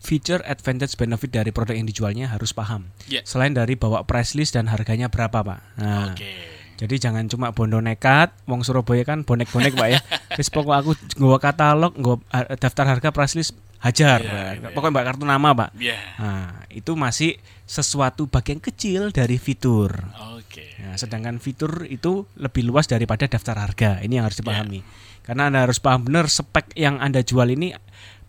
feature, 0.00 0.40
advantage, 0.48 0.96
benefit 0.96 1.30
dari 1.30 1.52
produk 1.52 1.76
yang 1.76 1.86
dijualnya 1.86 2.32
harus 2.32 2.50
paham. 2.56 2.88
Ya. 3.06 3.20
Selain 3.28 3.52
dari 3.52 3.76
bawa 3.76 4.02
price 4.08 4.32
list 4.34 4.56
dan 4.56 4.66
harganya 4.72 5.12
berapa, 5.12 5.44
Pak. 5.44 5.60
Nah, 5.78 6.16
Oke. 6.16 6.60
Jadi 6.80 6.96
jangan 6.96 7.28
cuma 7.28 7.52
bondo 7.52 7.76
nekat, 7.76 8.32
wong 8.48 8.64
Surabaya 8.64 9.04
kan 9.04 9.20
bonek-bonek 9.20 9.76
Pak 9.76 9.88
ya. 9.92 10.00
Wis 10.40 10.48
pokok 10.48 10.72
aku 10.72 10.90
nggawa 11.20 11.36
katalog, 11.36 11.92
nggawa 11.92 12.24
daftar 12.56 12.96
harga 12.96 13.12
price 13.12 13.36
list 13.36 13.52
hajar. 13.84 14.24
Iya, 14.24 14.32
Pak. 14.32 14.48
gitu 14.56 14.64
ya. 14.64 14.72
Pokoknya 14.72 14.92
mbak 14.96 15.04
kartu 15.12 15.24
nama, 15.28 15.48
Pak. 15.52 15.70
Ya. 15.76 16.00
Nah, 16.16 16.64
itu 16.72 16.96
masih 16.96 17.36
sesuatu 17.68 18.32
bagian 18.32 18.64
kecil 18.64 19.12
dari 19.12 19.36
fitur. 19.36 19.92
Oke. 20.40 20.72
Nah, 20.80 20.96
sedangkan 20.96 21.36
fitur 21.36 21.84
itu 21.84 22.24
lebih 22.40 22.64
luas 22.64 22.88
daripada 22.88 23.28
daftar 23.28 23.60
harga. 23.60 24.00
Ini 24.00 24.20
yang 24.20 24.24
harus 24.24 24.40
dipahami. 24.40 24.80
Karena 25.20 25.52
Anda 25.52 25.68
harus 25.68 25.84
paham 25.84 26.08
benar 26.08 26.32
spek 26.32 26.72
yang 26.80 26.96
Anda 26.96 27.20
jual 27.20 27.52
ini 27.52 27.76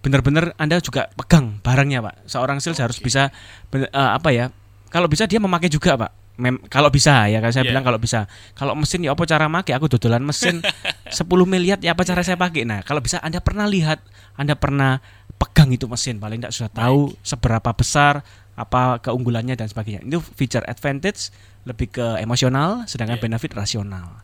benar-benar 0.02 0.58
Anda 0.58 0.82
juga 0.82 1.08
pegang 1.14 1.62
barangnya, 1.62 2.02
Pak. 2.02 2.16
Seorang 2.26 2.58
sales 2.58 2.82
harus 2.82 2.98
Oke. 2.98 3.06
bisa 3.08 3.30
ben- 3.70 3.86
eh, 3.86 4.12
apa 4.12 4.30
ya? 4.30 4.50
Kalau 4.90 5.08
bisa 5.08 5.24
dia 5.26 5.38
memakai 5.38 5.70
juga, 5.70 5.96
Pak. 5.96 6.12
Mem- 6.42 6.64
kalau 6.68 6.90
bisa 6.90 7.30
ya, 7.30 7.38
kalau 7.38 7.54
saya 7.54 7.64
Iya. 7.64 7.72
bilang 7.76 7.86
kalau 7.86 8.00
bisa. 8.02 8.26
Kalau 8.58 8.74
mesin 8.74 9.06
ya 9.06 9.14
apa 9.14 9.24
cara 9.24 9.46
make? 9.46 9.70
Aku 9.72 9.86
dodolan 9.86 10.26
mesin 10.26 10.58
10 11.12 11.22
miliar 11.46 11.78
ya 11.80 11.94
apa 11.94 12.02
cara 12.02 12.26
saya 12.26 12.34
pakai? 12.36 12.66
Nah, 12.66 12.82
kalau 12.82 12.98
bisa 12.98 13.22
Anda 13.22 13.38
pernah 13.40 13.70
lihat, 13.70 14.02
Anda 14.34 14.58
pernah 14.58 14.98
pegang 15.38 15.70
itu 15.70 15.86
mesin, 15.86 16.18
paling 16.18 16.42
tidak 16.42 16.54
sudah 16.54 16.72
tahu 16.72 17.14
seberapa 17.22 17.70
besar 17.74 18.26
apa 18.54 18.98
keunggulannya 19.00 19.54
dan 19.54 19.66
sebagainya. 19.66 20.02
Itu 20.02 20.22
feature 20.22 20.66
advantage 20.66 21.30
lebih 21.62 21.94
ke 21.94 22.18
emosional, 22.18 22.90
sedangkan 22.90 23.22
Iya. 23.22 23.24
benefit 23.30 23.52
rasional. 23.54 24.22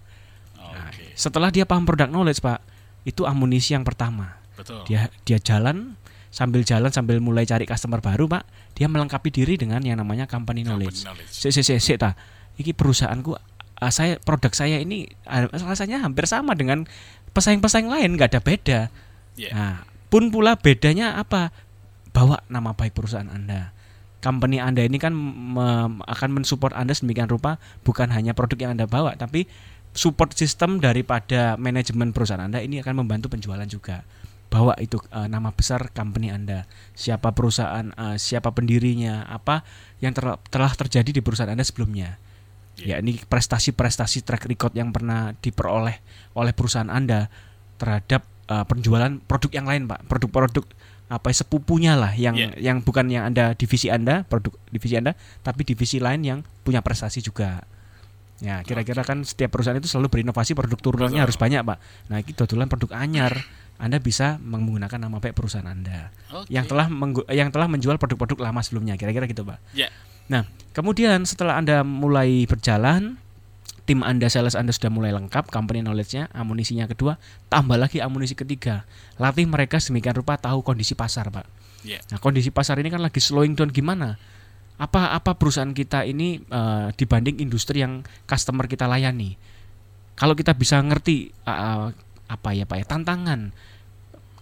Nah, 0.58 0.90
Oke. 0.90 1.14
setelah 1.14 1.54
dia 1.54 1.70
paham 1.70 1.86
product 1.86 2.10
knowledge, 2.10 2.42
Pak, 2.42 2.60
itu 3.04 3.24
amunisi 3.24 3.78
yang 3.78 3.86
pertama. 3.86 4.37
Betul. 4.58 4.82
Dia 4.90 5.14
dia 5.24 5.38
jalan 5.38 5.94
sambil 6.34 6.66
jalan 6.66 6.90
sambil 6.90 7.22
mulai 7.22 7.46
cari 7.46 7.70
customer 7.70 8.02
baru, 8.02 8.26
Pak. 8.26 8.44
Dia 8.74 8.90
melengkapi 8.90 9.30
diri 9.30 9.56
dengan 9.56 9.80
yang 9.86 10.02
namanya 10.02 10.26
company 10.26 10.66
knowledge. 10.66 11.06
Company 11.06 11.24
knowledge. 11.24 11.32
Sik 11.32 11.54
sik 11.54 11.66
sik 11.66 11.80
sik, 11.80 11.98
ta. 12.02 12.18
Iki 12.58 12.74
perusahaanku 12.74 13.38
ah, 13.78 13.94
saya 13.94 14.18
produk 14.18 14.52
saya 14.52 14.82
ini 14.82 15.06
ah, 15.30 15.46
rasanya 15.46 16.02
hampir 16.02 16.26
sama 16.26 16.58
dengan 16.58 16.90
pesaing-pesaing 17.32 17.86
lain, 17.86 18.18
nggak 18.18 18.34
ada 18.34 18.42
beda. 18.42 18.80
Iya. 19.38 19.50
Nah, 19.54 19.76
pun 20.10 20.34
pula 20.34 20.58
bedanya 20.58 21.22
apa? 21.22 21.54
Bawa 22.10 22.42
nama 22.50 22.74
baik 22.74 22.98
perusahaan 22.98 23.30
Anda. 23.30 23.78
Company 24.18 24.58
Anda 24.58 24.82
ini 24.82 24.98
kan 24.98 25.14
me- 25.14 26.02
akan 26.02 26.42
mensupport 26.42 26.74
Anda 26.74 26.98
sedemikian 26.98 27.30
rupa 27.30 27.62
bukan 27.86 28.10
hanya 28.10 28.34
produk 28.34 28.58
yang 28.58 28.72
Anda 28.74 28.90
bawa, 28.90 29.14
tapi 29.14 29.46
support 29.94 30.34
sistem 30.34 30.82
daripada 30.82 31.54
manajemen 31.62 32.10
perusahaan 32.10 32.42
Anda 32.42 32.66
ini 32.66 32.82
akan 32.82 33.06
membantu 33.06 33.30
penjualan 33.30 33.66
juga. 33.70 34.02
Bawa 34.48 34.80
itu 34.80 34.96
eh, 35.12 35.28
nama 35.28 35.52
besar 35.52 35.92
company 35.92 36.32
Anda, 36.32 36.64
siapa 36.96 37.36
perusahaan, 37.36 37.92
eh, 37.92 38.16
siapa 38.16 38.56
pendirinya, 38.56 39.28
apa 39.28 39.68
yang 40.00 40.16
ter- 40.16 40.40
telah 40.48 40.72
terjadi 40.72 41.20
di 41.20 41.22
perusahaan 41.22 41.52
Anda 41.52 41.68
sebelumnya. 41.68 42.16
Iya. 42.80 42.96
Ya, 42.98 43.04
ini 43.04 43.18
prestasi-prestasi 43.20 44.22
track 44.24 44.46
record 44.46 44.72
yang 44.78 44.94
pernah 44.94 45.34
diperoleh 45.42 45.98
oleh 46.38 46.54
perusahaan 46.56 46.88
Anda 46.88 47.28
terhadap 47.76 48.24
eh, 48.48 48.66
penjualan 48.66 49.20
produk 49.28 49.52
yang 49.52 49.68
lain, 49.68 49.84
Pak. 49.92 50.08
Produk-produk 50.08 50.64
apa 51.08 51.32
ya, 51.32 51.36
sepupunya 51.40 51.94
lah 51.96 52.12
yang 52.16 52.36
Iya. 52.36 52.56
yang 52.60 52.84
bukan 52.84 53.08
yang 53.08 53.28
Anda 53.28 53.56
divisi 53.56 53.88
Anda, 53.92 54.24
produk 54.28 54.56
divisi 54.72 54.96
Anda, 54.96 55.16
tapi 55.44 55.64
divisi 55.64 56.00
lain 56.00 56.24
yang 56.24 56.40
punya 56.64 56.80
prestasi 56.80 57.20
juga. 57.20 57.64
Ya, 58.38 58.62
kira-kira 58.62 59.02
kan 59.02 59.26
setiap 59.26 59.50
perusahaan 59.50 59.82
itu 59.82 59.90
selalu 59.90 60.14
berinovasi 60.14 60.54
produk 60.54 60.78
turunannya 60.78 61.18
harus 61.26 61.42
banyak, 61.42 61.58
Pak. 61.66 61.78
Nah, 62.14 62.18
itu 62.22 62.38
dodolan 62.38 62.70
produk 62.70 62.94
anyar. 62.94 63.34
Anda 63.78 64.02
bisa 64.02 64.42
menggunakan 64.42 64.98
nama 64.98 65.22
baik 65.22 65.38
perusahaan 65.38 65.66
Anda 65.66 66.10
Oke. 66.34 66.50
yang 66.50 66.66
telah 66.66 66.90
yang 67.30 67.54
telah 67.54 67.70
menjual 67.70 68.02
produk-produk 68.02 68.50
lama 68.50 68.62
sebelumnya, 68.66 68.98
kira-kira 68.98 69.30
gitu, 69.30 69.46
Pak. 69.46 69.62
Ya. 69.78 69.94
Nah, 70.28 70.50
kemudian 70.74 71.24
setelah 71.24 71.62
Anda 71.62 71.86
mulai 71.86 72.50
berjalan, 72.50 73.22
tim 73.88 74.04
Anda, 74.04 74.28
sales 74.28 74.58
Anda 74.58 74.76
sudah 74.76 74.92
mulai 74.92 75.14
lengkap, 75.16 75.54
company 75.54 75.86
knowledge-nya, 75.86 76.28
amunisinya 76.36 76.90
kedua, 76.90 77.16
tambah 77.48 77.80
lagi 77.80 78.04
amunisi 78.04 78.36
ketiga. 78.36 78.84
Latih 79.22 79.48
mereka 79.48 79.80
sedemikian 79.80 80.18
rupa 80.20 80.36
tahu 80.36 80.66
kondisi 80.66 80.98
pasar, 80.98 81.32
Pak. 81.32 81.46
Ya. 81.88 82.04
Nah, 82.12 82.20
kondisi 82.20 82.52
pasar 82.52 82.82
ini 82.84 82.92
kan 82.92 83.00
lagi 83.00 83.24
slowing 83.24 83.56
down 83.56 83.72
gimana? 83.72 84.20
Apa 84.78 85.16
apa 85.16 85.34
perusahaan 85.40 85.72
kita 85.72 86.04
ini 86.06 86.42
eh, 86.42 86.88
dibanding 86.94 87.40
industri 87.40 87.82
yang 87.82 88.04
customer 88.28 88.68
kita 88.68 88.86
layani? 88.86 89.40
Kalau 90.18 90.36
kita 90.36 90.52
bisa 90.58 90.82
ngerti 90.84 91.32
eh, 91.32 91.88
apa 92.28 92.54
ya 92.54 92.68
Pak 92.68 92.78
ya 92.78 92.86
tantangan, 92.86 93.56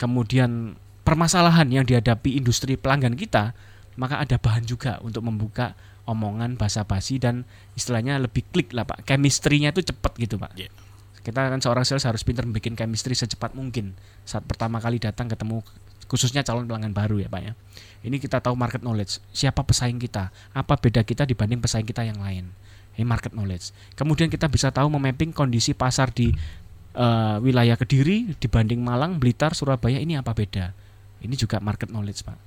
kemudian 0.02 0.76
permasalahan 1.06 1.70
yang 1.70 1.86
dihadapi 1.86 2.36
industri 2.36 2.76
pelanggan 2.76 3.14
kita, 3.14 3.54
maka 3.96 4.20
ada 4.20 4.36
bahan 4.42 4.66
juga 4.66 5.00
untuk 5.06 5.24
membuka 5.24 5.78
omongan 6.06 6.58
basa-basi 6.58 7.18
dan 7.18 7.46
istilahnya 7.74 8.22
lebih 8.22 8.46
klik 8.54 8.74
lah 8.74 8.86
Pak. 8.86 9.06
Chemistry-nya 9.06 9.74
itu 9.74 9.86
cepat 9.86 10.14
gitu 10.18 10.38
Pak. 10.38 10.54
Iya. 10.58 10.70
Kita 11.26 11.50
kan 11.50 11.58
seorang 11.58 11.82
sales 11.82 12.06
harus 12.06 12.22
pintar 12.22 12.46
bikin 12.46 12.78
chemistry 12.78 13.18
secepat 13.18 13.58
mungkin 13.58 13.98
saat 14.30 14.46
pertama 14.46 14.78
kali 14.78 15.02
datang 15.02 15.26
ketemu 15.26 15.66
khususnya 16.06 16.46
calon 16.46 16.70
pelanggan 16.70 16.94
baru 16.94 17.18
ya 17.18 17.30
Pak 17.34 17.42
ya. 17.42 17.54
Ini 18.06 18.22
kita 18.22 18.38
tahu 18.38 18.54
market 18.54 18.86
knowledge, 18.86 19.18
siapa 19.34 19.66
pesaing 19.66 19.98
kita, 19.98 20.30
apa 20.54 20.78
beda 20.78 21.02
kita 21.02 21.26
dibanding 21.26 21.58
pesaing 21.58 21.90
kita 21.90 22.06
yang 22.06 22.22
lain. 22.22 22.54
Ini 22.94 23.04
market 23.04 23.34
knowledge. 23.34 23.74
Kemudian 23.98 24.30
kita 24.30 24.46
bisa 24.46 24.70
tahu 24.70 24.88
memapping 24.94 25.34
kondisi 25.34 25.74
pasar 25.74 26.14
di 26.14 26.30
eh, 26.96 27.38
wilayah 27.44 27.76
Kediri 27.76 28.34
dibanding 28.40 28.80
Malang, 28.80 29.20
Blitar, 29.20 29.52
Surabaya 29.54 30.00
ini 30.00 30.16
apa 30.16 30.32
beda. 30.32 30.72
Ini 31.22 31.36
juga 31.36 31.60
market 31.60 31.92
knowledge, 31.92 32.24
Pak. 32.24 32.38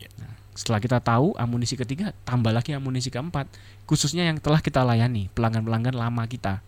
Ya. 0.00 0.08
Nah, 0.18 0.32
setelah 0.56 0.80
kita 0.80 0.98
tahu 0.98 1.36
amunisi 1.36 1.76
ketiga, 1.76 2.16
tambah 2.24 2.50
lagi 2.50 2.72
amunisi 2.72 3.12
keempat, 3.12 3.46
khususnya 3.84 4.26
yang 4.26 4.40
telah 4.40 4.64
kita 4.64 4.80
layani, 4.80 5.28
pelanggan-pelanggan 5.36 5.94
lama 5.94 6.24
kita. 6.24 6.64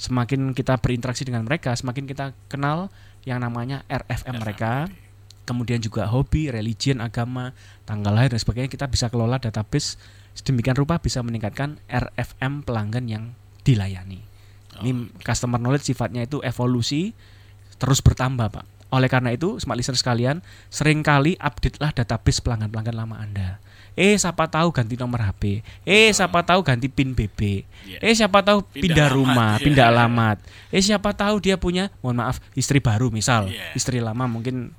Semakin 0.00 0.56
kita 0.56 0.80
berinteraksi 0.80 1.28
dengan 1.28 1.44
mereka, 1.44 1.76
semakin 1.76 2.08
kita 2.08 2.32
kenal 2.48 2.88
yang 3.28 3.44
namanya 3.44 3.84
RFM 3.84 4.40
mereka, 4.40 4.88
kemudian 5.44 5.82
juga 5.82 6.08
hobi, 6.08 6.48
religion, 6.48 7.04
agama, 7.04 7.52
tanggal 7.84 8.14
lahir 8.14 8.32
dan 8.32 8.40
sebagainya 8.40 8.70
kita 8.72 8.86
bisa 8.88 9.12
kelola 9.12 9.36
database 9.36 10.00
sedemikian 10.30 10.78
rupa 10.78 11.02
bisa 11.02 11.20
meningkatkan 11.26 11.82
RFM 11.90 12.62
pelanggan 12.62 13.04
yang 13.10 13.24
dilayani. 13.66 14.29
Ini 14.78 15.10
customer 15.26 15.58
knowledge 15.58 15.90
sifatnya 15.90 16.24
itu 16.24 16.38
evolusi 16.46 17.10
terus 17.80 17.98
bertambah, 18.04 18.48
Pak. 18.52 18.66
Oleh 18.90 19.06
karena 19.06 19.30
itu, 19.30 19.58
smart 19.62 19.78
listener 19.78 19.98
sekalian, 19.98 20.36
sering 20.68 21.00
kali 21.06 21.38
update 21.38 21.78
lah 21.78 21.94
database 21.94 22.42
pelanggan-pelanggan 22.42 22.96
lama 22.96 23.16
Anda. 23.22 23.62
Eh, 23.98 24.18
siapa 24.18 24.46
tahu 24.46 24.70
ganti 24.70 24.94
nomor 24.94 25.22
HP. 25.22 25.62
Eh, 25.82 26.10
siapa 26.14 26.42
tahu 26.46 26.62
ganti 26.62 26.86
PIN 26.86 27.14
BB. 27.14 27.66
Iya. 27.86 27.98
Eh, 28.02 28.14
siapa 28.14 28.42
tahu 28.42 28.62
Pindah 28.66 28.82
pindah, 28.82 29.08
rumah, 29.10 29.52
iya. 29.58 29.64
pindah 29.66 29.86
alamat. 29.90 30.36
Eh, 30.70 30.82
siapa 30.82 31.10
tahu 31.14 31.42
dia 31.42 31.58
punya, 31.58 31.90
mohon 32.02 32.22
maaf, 32.22 32.38
istri 32.54 32.78
baru 32.78 33.10
misal. 33.10 33.50
Iya. 33.50 33.74
Istri 33.74 33.98
lama 34.02 34.26
mungkin 34.30 34.74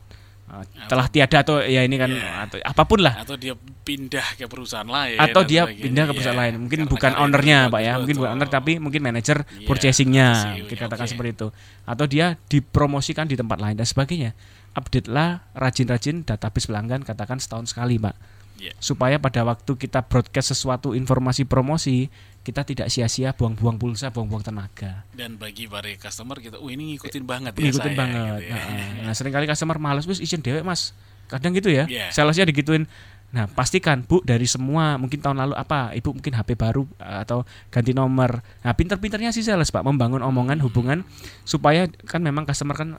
telah 0.86 1.08
tiada 1.08 1.38
atau 1.41 1.63
ya 1.63 1.81
ini 1.81 1.96
kan 1.96 2.12
Iya. 2.12 2.43
atau 2.43 2.58
apa 2.60 2.84
pun 2.84 3.00
lah. 3.00 3.15
Atau 3.17 3.39
dia 3.39 3.55
pindah 3.55 4.36
ke 4.36 4.46
perusahaan 4.46 4.86
lain 4.86 5.15
atau 5.15 5.41
dia 5.41 5.63
pindah 5.65 6.03
ke 6.08 6.13
perusahaan 6.13 6.36
Iya, 6.36 6.43
lain. 6.51 6.53
Mungkin 6.67 6.79
karena 6.81 6.91
bukan 6.91 7.12
ownernya 7.17 7.58
pak 7.67 7.81
ya. 7.81 7.93
Mungkin 7.98 8.15
bukan 8.20 8.31
owner 8.36 8.50
tapi 8.50 8.72
mungkin 8.77 9.01
manajer 9.01 9.38
Iya, 9.41 9.63
purchasingnya 9.65 10.27
kita 10.67 10.86
katakan 10.86 11.08
oke. 11.08 11.12
seperti 11.12 11.29
itu. 11.34 11.48
Atau 11.84 12.05
dia 12.05 12.36
dipromosikan 12.46 13.25
di 13.25 13.36
tempat 13.36 13.58
lain 13.58 13.75
dan 13.75 13.88
sebagainya. 13.88 14.36
Update 14.72 15.08
lah 15.08 15.43
rajin-rajin 15.51 16.24
database 16.24 16.67
pelanggan 16.67 17.03
katakan 17.03 17.39
setahun 17.39 17.72
sekali 17.72 18.00
pak 18.00 18.15
Iya. 18.62 18.77
supaya 18.77 19.17
pada 19.17 19.41
waktu 19.41 19.74
kita 19.74 20.05
broadcast 20.05 20.53
sesuatu 20.53 20.93
informasi 20.93 21.50
promosi 21.50 22.13
kita 22.42 22.66
tidak 22.66 22.88
sia-sia 22.90 23.38
buang-buang 23.38 23.78
pulsa 23.78 24.10
buang-buang 24.10 24.42
tenaga. 24.42 25.06
Dan 25.14 25.38
bagi 25.38 25.70
para 25.70 25.86
customer 25.94 26.42
kita 26.42 26.58
oh 26.58 26.70
ini 26.74 26.98
ngikutin 26.98 27.24
banget 27.24 27.54
ya 27.54 27.70
ngikutin 27.70 27.94
saya, 27.94 28.00
banget. 28.02 28.22
gitu 28.26 28.44
ya. 28.50 28.56
Nah, 28.58 28.90
nah 29.06 29.14
sering 29.14 29.34
kali 29.34 29.46
customer 29.46 29.78
males 29.78 30.06
wis 30.10 30.18
izin 30.18 30.42
dewek 30.42 30.66
mas. 30.66 30.98
Kadang 31.30 31.54
gitu 31.54 31.70
ya 31.70 31.86
Iya. 31.86 32.10
salesnya 32.10 32.50
digituin. 32.50 32.90
Nah 33.32 33.48
pastikan 33.48 34.04
bu 34.04 34.20
dari 34.26 34.44
semua 34.44 35.00
mungkin 35.00 35.24
tahun 35.24 35.40
lalu 35.40 35.54
apa 35.56 35.96
ibu 35.96 36.12
mungkin 36.12 36.34
HP 36.36 36.60
baru 36.60 36.84
eh, 37.00 37.24
atau 37.24 37.48
ganti 37.72 37.94
nomor. 37.96 38.44
Nah 38.66 38.74
pinter-pinternya 38.76 39.32
sih 39.32 39.46
sales 39.46 39.72
pak 39.72 39.86
membangun 39.86 40.20
omongan 40.20 40.60
hubungan 40.60 41.06
supaya 41.48 41.88
kan 42.10 42.20
memang 42.20 42.44
customer 42.44 42.76
kan 42.76 42.90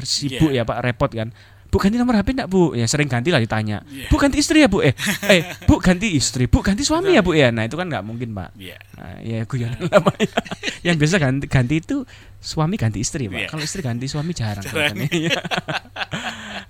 sibuk 0.00 0.48
Iya. 0.48 0.62
ya 0.62 0.68
pak 0.68 0.78
repot 0.80 1.10
kan 1.12 1.34
Bu 1.72 1.80
ganti 1.80 1.96
nomor 1.96 2.20
HP 2.20 2.36
enggak 2.36 2.52
Bu? 2.52 2.76
Ya 2.76 2.84
sering 2.84 3.08
ganti 3.08 3.32
lah 3.32 3.40
ditanya. 3.40 3.80
Iya. 3.88 4.12
Bu 4.12 4.20
ganti 4.20 4.36
istri 4.36 4.60
ya 4.60 4.68
Bu? 4.68 4.84
Eh, 4.84 4.92
eh 5.24 5.40
Bu 5.64 5.80
ganti 5.80 6.12
istri, 6.12 6.44
Bu 6.44 6.60
ganti 6.60 6.84
suami 6.84 7.16
ya 7.16 7.24
Bu 7.24 7.32
ya. 7.32 7.48
Nah 7.48 7.64
itu 7.64 7.80
kan 7.80 7.88
nggak 7.88 8.04
mungkin 8.04 8.36
Pak. 8.36 8.52
Iya. 8.60 8.76
Nah, 9.00 9.16
ya 9.24 9.40
guyonan 9.48 9.80
namanya. 9.88 10.28
Yang 10.86 10.96
biasa 11.00 11.16
ganti 11.16 11.44
ganti 11.48 11.74
itu 11.80 12.04
suami 12.38 12.76
ganti 12.76 13.00
istri 13.00 13.24
Pak. 13.24 13.40
Iya. 13.40 13.48
Kalau 13.48 13.64
istri 13.64 13.80
ganti 13.80 14.04
suami 14.04 14.36
jarang. 14.36 14.62
Iya. 15.08 15.32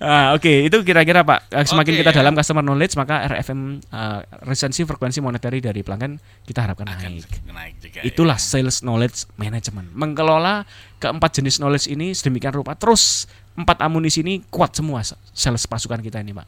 Ah, 0.02 0.34
Oke 0.34 0.66
itu 0.66 0.82
kira-kira 0.82 1.22
Pak. 1.22 1.46
Eh, 1.54 1.62
Semakin 1.62 1.94
Oke, 1.94 2.00
kita 2.02 2.10
ya. 2.10 2.16
dalam 2.26 2.34
customer 2.34 2.58
knowledge 2.58 2.98
maka 2.98 3.22
RFM 3.22 3.78
eh, 3.78 4.20
resensi 4.42 4.82
frekuensi 4.82 5.22
monetary 5.22 5.62
dari 5.62 5.86
pelanggan 5.86 6.18
kita 6.42 6.66
harapkan 6.66 6.90
Akan 6.90 7.22
naik. 7.22 7.30
naik 7.46 7.74
juga. 7.78 7.98
ya. 8.02 8.10
Itulah 8.10 8.34
sales 8.34 8.82
knowledge 8.82 9.30
management. 9.38 9.94
Mengelola 9.94 10.66
keempat 11.02 11.30
jenis 11.34 11.58
knowledge 11.58 11.90
ini 11.90 12.14
sedemikian 12.14 12.54
rupa 12.54 12.72
terus 12.72 13.26
empat 13.52 13.82
amunisi 13.82 14.22
ini 14.22 14.46
kuat 14.46 14.70
semua 14.72 15.02
sales 15.34 15.66
pasukan 15.66 15.98
kita 15.98 16.22
ini, 16.22 16.30
Pak. 16.30 16.46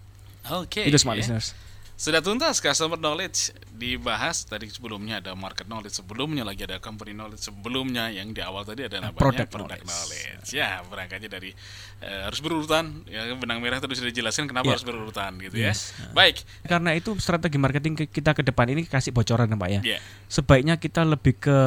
Oke. 0.54 0.86
Itu 0.86 0.94
smart 0.94 1.18
ya. 1.18 1.26
listeners. 1.26 1.52
Sudah 1.94 2.18
tuntas 2.18 2.58
customer 2.58 2.98
knowledge 2.98 3.54
dibahas 3.70 4.42
tadi 4.42 4.66
sebelumnya 4.66 5.22
ada 5.22 5.30
market 5.32 5.62
knowledge 5.64 5.94
sebelumnya 5.94 6.42
lagi 6.42 6.66
ada 6.66 6.82
company 6.82 7.14
knowledge 7.14 7.38
sebelumnya 7.40 8.10
yang 8.10 8.34
di 8.34 8.42
awal 8.42 8.66
tadi 8.66 8.82
ada 8.82 8.98
namanya 8.98 9.14
product 9.14 9.46
product, 9.48 9.86
knowledge. 9.86 9.86
knowledge. 9.86 10.48
Ya, 10.50 10.82
berangkatnya 10.82 11.30
dari 11.30 11.54
eh, 12.00 12.20
harus 12.26 12.42
berurutan 12.42 13.06
ya 13.06 13.30
benang 13.32 13.62
merah 13.62 13.78
tadi 13.78 13.94
sudah 13.94 14.10
dijelaskan 14.10 14.50
kenapa 14.50 14.66
Ya. 14.66 14.72
harus 14.74 14.82
berurutan 14.82 15.38
gitu 15.38 15.54
Yes. 15.54 15.94
ya. 15.94 16.10
Baik. 16.10 16.42
Karena 16.66 16.90
itu 16.92 17.14
strategi 17.16 17.56
marketing 17.56 17.94
ke- 17.94 18.10
kita 18.10 18.34
ke 18.34 18.42
depan 18.42 18.66
ini 18.68 18.82
kasih 18.84 19.14
bocoran 19.14 19.46
ya, 19.46 19.54
Pak 19.54 19.70
ya. 19.70 19.80
Ya. 19.86 19.98
Sebaiknya 20.26 20.74
kita 20.76 21.06
lebih 21.06 21.38
ke 21.38 21.58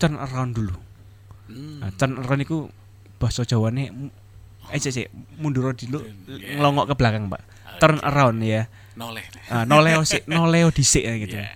turn 0.00 0.16
around 0.16 0.56
dulu. 0.56 0.72
Hmm. 1.50 1.82
Nah, 1.82 1.90
turn 1.92 2.14
around 2.16 2.40
itu 2.40 2.70
bahasa 3.18 3.42
Jawane 3.42 3.90
mu- 3.90 4.14
eh 4.70 4.78
cek, 4.78 4.92
cek, 4.92 5.08
mundur 5.36 5.74
dulu 5.74 5.98
Yeah. 6.30 6.56
ngelongok 6.56 6.90
ke 6.90 6.94
belakang, 6.94 7.26
Pak. 7.26 7.42
Turn 7.78 7.98
around 8.00 8.38
ya. 8.40 8.70
Noleh. 8.94 9.24
Ah, 9.48 9.64
noleo 9.64 10.04
sik, 10.04 10.28
noleo 10.30 10.70
dhisik 10.70 11.02
ya 11.02 11.14
gitu. 11.18 11.36
Ya. 11.36 11.50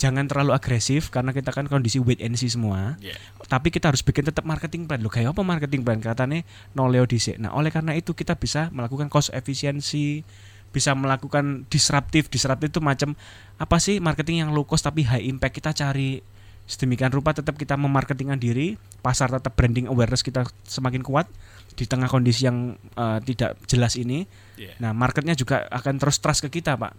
Jangan 0.00 0.24
terlalu 0.24 0.56
agresif 0.56 1.12
karena 1.12 1.28
kita 1.30 1.52
kan 1.52 1.68
kondisi 1.68 2.00
wait 2.00 2.24
and 2.24 2.32
see 2.34 2.48
semua. 2.48 2.96
Ya. 2.98 3.12
tapi 3.50 3.68
kita 3.68 3.90
harus 3.90 4.00
bikin 4.00 4.22
tetap 4.22 4.46
marketing 4.46 4.86
plan. 4.86 5.02
Loh, 5.02 5.10
kayak 5.10 5.34
apa 5.34 5.42
marketing 5.42 5.82
plan? 5.82 5.98
Katanya 5.98 6.46
noleo 6.70 7.02
dhisik. 7.02 7.34
Nah, 7.36 7.50
oleh 7.50 7.68
karena 7.68 7.92
itu 7.92 8.14
kita 8.14 8.38
bisa 8.38 8.70
melakukan 8.70 9.10
cost 9.10 9.34
efisiensi, 9.34 10.22
bisa 10.70 10.94
melakukan 10.94 11.66
disruptif. 11.66 12.30
Disruptif 12.30 12.70
itu 12.70 12.78
macam 12.78 13.18
apa 13.58 13.76
sih 13.76 13.98
marketing 13.98 14.46
yang 14.46 14.50
low 14.54 14.62
cost 14.62 14.86
tapi 14.86 15.02
high 15.02 15.26
impact 15.26 15.58
kita 15.58 15.74
cari 15.74 16.22
sedemikian 16.70 17.10
rupa 17.10 17.34
tetap 17.34 17.58
kita 17.58 17.74
memarketingkan 17.74 18.38
diri, 18.38 18.78
pasar 19.02 19.34
tetap 19.34 19.58
branding 19.58 19.90
awareness 19.90 20.22
kita 20.22 20.46
semakin 20.62 21.02
kuat 21.02 21.26
di 21.74 21.82
tengah 21.82 22.06
kondisi 22.06 22.46
yang 22.46 22.78
eh, 22.94 23.18
tidak 23.26 23.58
jelas 23.66 23.98
ini. 23.98 24.22
Ya. 24.54 24.78
Nah, 24.78 24.94
marketnya 24.94 25.34
juga 25.34 25.66
akan 25.66 25.98
terus 25.98 26.22
trust 26.22 26.46
ke 26.46 26.62
kita, 26.62 26.78
Pak. 26.78 26.94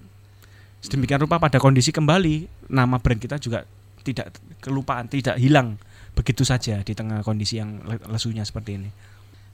Sedemikian 0.84 1.24
rupa 1.24 1.40
pada 1.40 1.56
kondisi 1.56 1.96
kembali, 1.96 2.68
nama 2.68 3.00
brand 3.00 3.22
kita 3.22 3.40
juga 3.40 3.64
tidak 4.04 4.36
kelupaan, 4.60 5.08
tidak 5.08 5.40
hilang 5.40 5.80
begitu 6.12 6.44
saja 6.44 6.84
di 6.84 6.92
tengah 6.92 7.24
kondisi 7.24 7.62
yang 7.62 7.80
le- 7.88 8.04
lesunya 8.12 8.44
seperti 8.44 8.76
ini. 8.76 8.90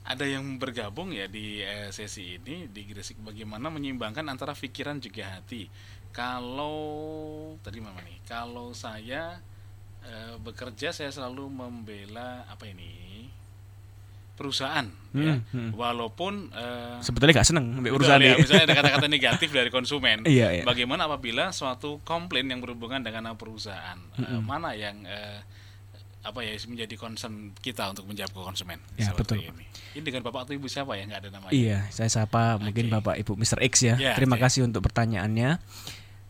Ada 0.08 0.24
yang 0.24 0.56
bergabung 0.56 1.12
ya 1.12 1.28
di 1.28 1.62
eh, 1.62 1.92
sesi 1.92 2.40
ini 2.40 2.72
di 2.72 2.88
Gresik 2.88 3.20
bagaimana 3.22 3.68
menyeimbangkan 3.68 4.24
antara 4.32 4.56
pikiran 4.56 4.98
juga 5.04 5.36
hati. 5.36 5.68
Kalau 6.16 6.80
tadi 7.60 7.84
mana 7.84 8.00
nih? 8.02 8.24
Kalau 8.24 8.72
saya 8.72 9.38
eh, 10.08 10.36
bekerja 10.40 10.96
saya 10.96 11.12
selalu 11.12 11.52
membela 11.52 12.48
apa 12.48 12.66
ini? 12.66 13.08
perusahaan 14.38 14.86
ya. 15.18 15.34
Hmm, 15.34 15.42
hmm. 15.50 15.70
Walaupun 15.74 16.54
eh, 16.54 17.02
Sebetulnya 17.02 17.42
gak 17.42 17.50
seneng 17.50 17.82
ambil 17.82 17.98
urusan 17.98 18.22
ya, 18.22 18.38
misalnya 18.38 18.70
ada 18.70 18.76
kata-kata 18.78 19.08
negatif 19.18 19.50
dari 19.50 19.74
konsumen. 19.74 20.24
Iya, 20.30 20.62
iya. 20.62 20.64
Bagaimana 20.64 21.10
apabila 21.10 21.50
suatu 21.50 22.00
komplain 22.06 22.46
yang 22.46 22.62
berhubungan 22.62 23.02
dengan 23.02 23.34
perusahaan 23.34 23.98
eh, 24.22 24.38
mana 24.38 24.78
yang 24.78 25.02
eh, 25.10 25.42
apa 26.22 26.44
ya 26.44 26.54
menjadi 26.70 26.96
concern 27.00 27.56
kita 27.64 27.88
untuk 27.88 28.04
menjawab 28.04 28.36
ke 28.36 28.42
konsumen 28.44 28.78
Ya, 29.00 29.16
betul, 29.16 29.42
ini. 29.42 29.66
Ini 29.96 30.04
dengan 30.06 30.22
bapak 30.28 30.46
atau 30.46 30.54
ibu 30.54 30.70
siapa 30.70 30.94
ya 30.94 31.10
nggak 31.10 31.22
ada 31.26 31.30
namanya? 31.34 31.54
Iya, 31.56 31.78
saya 31.90 32.12
sapa 32.12 32.62
mungkin 32.62 32.92
Oke. 32.92 32.94
Bapak 33.00 33.16
Ibu 33.18 33.34
Mr. 33.40 33.64
X 33.66 33.74
ya. 33.82 33.96
Ya, 33.98 34.14
Terima 34.14 34.38
oke. 34.38 34.46
kasih 34.46 34.68
untuk 34.68 34.86
pertanyaannya. 34.86 35.58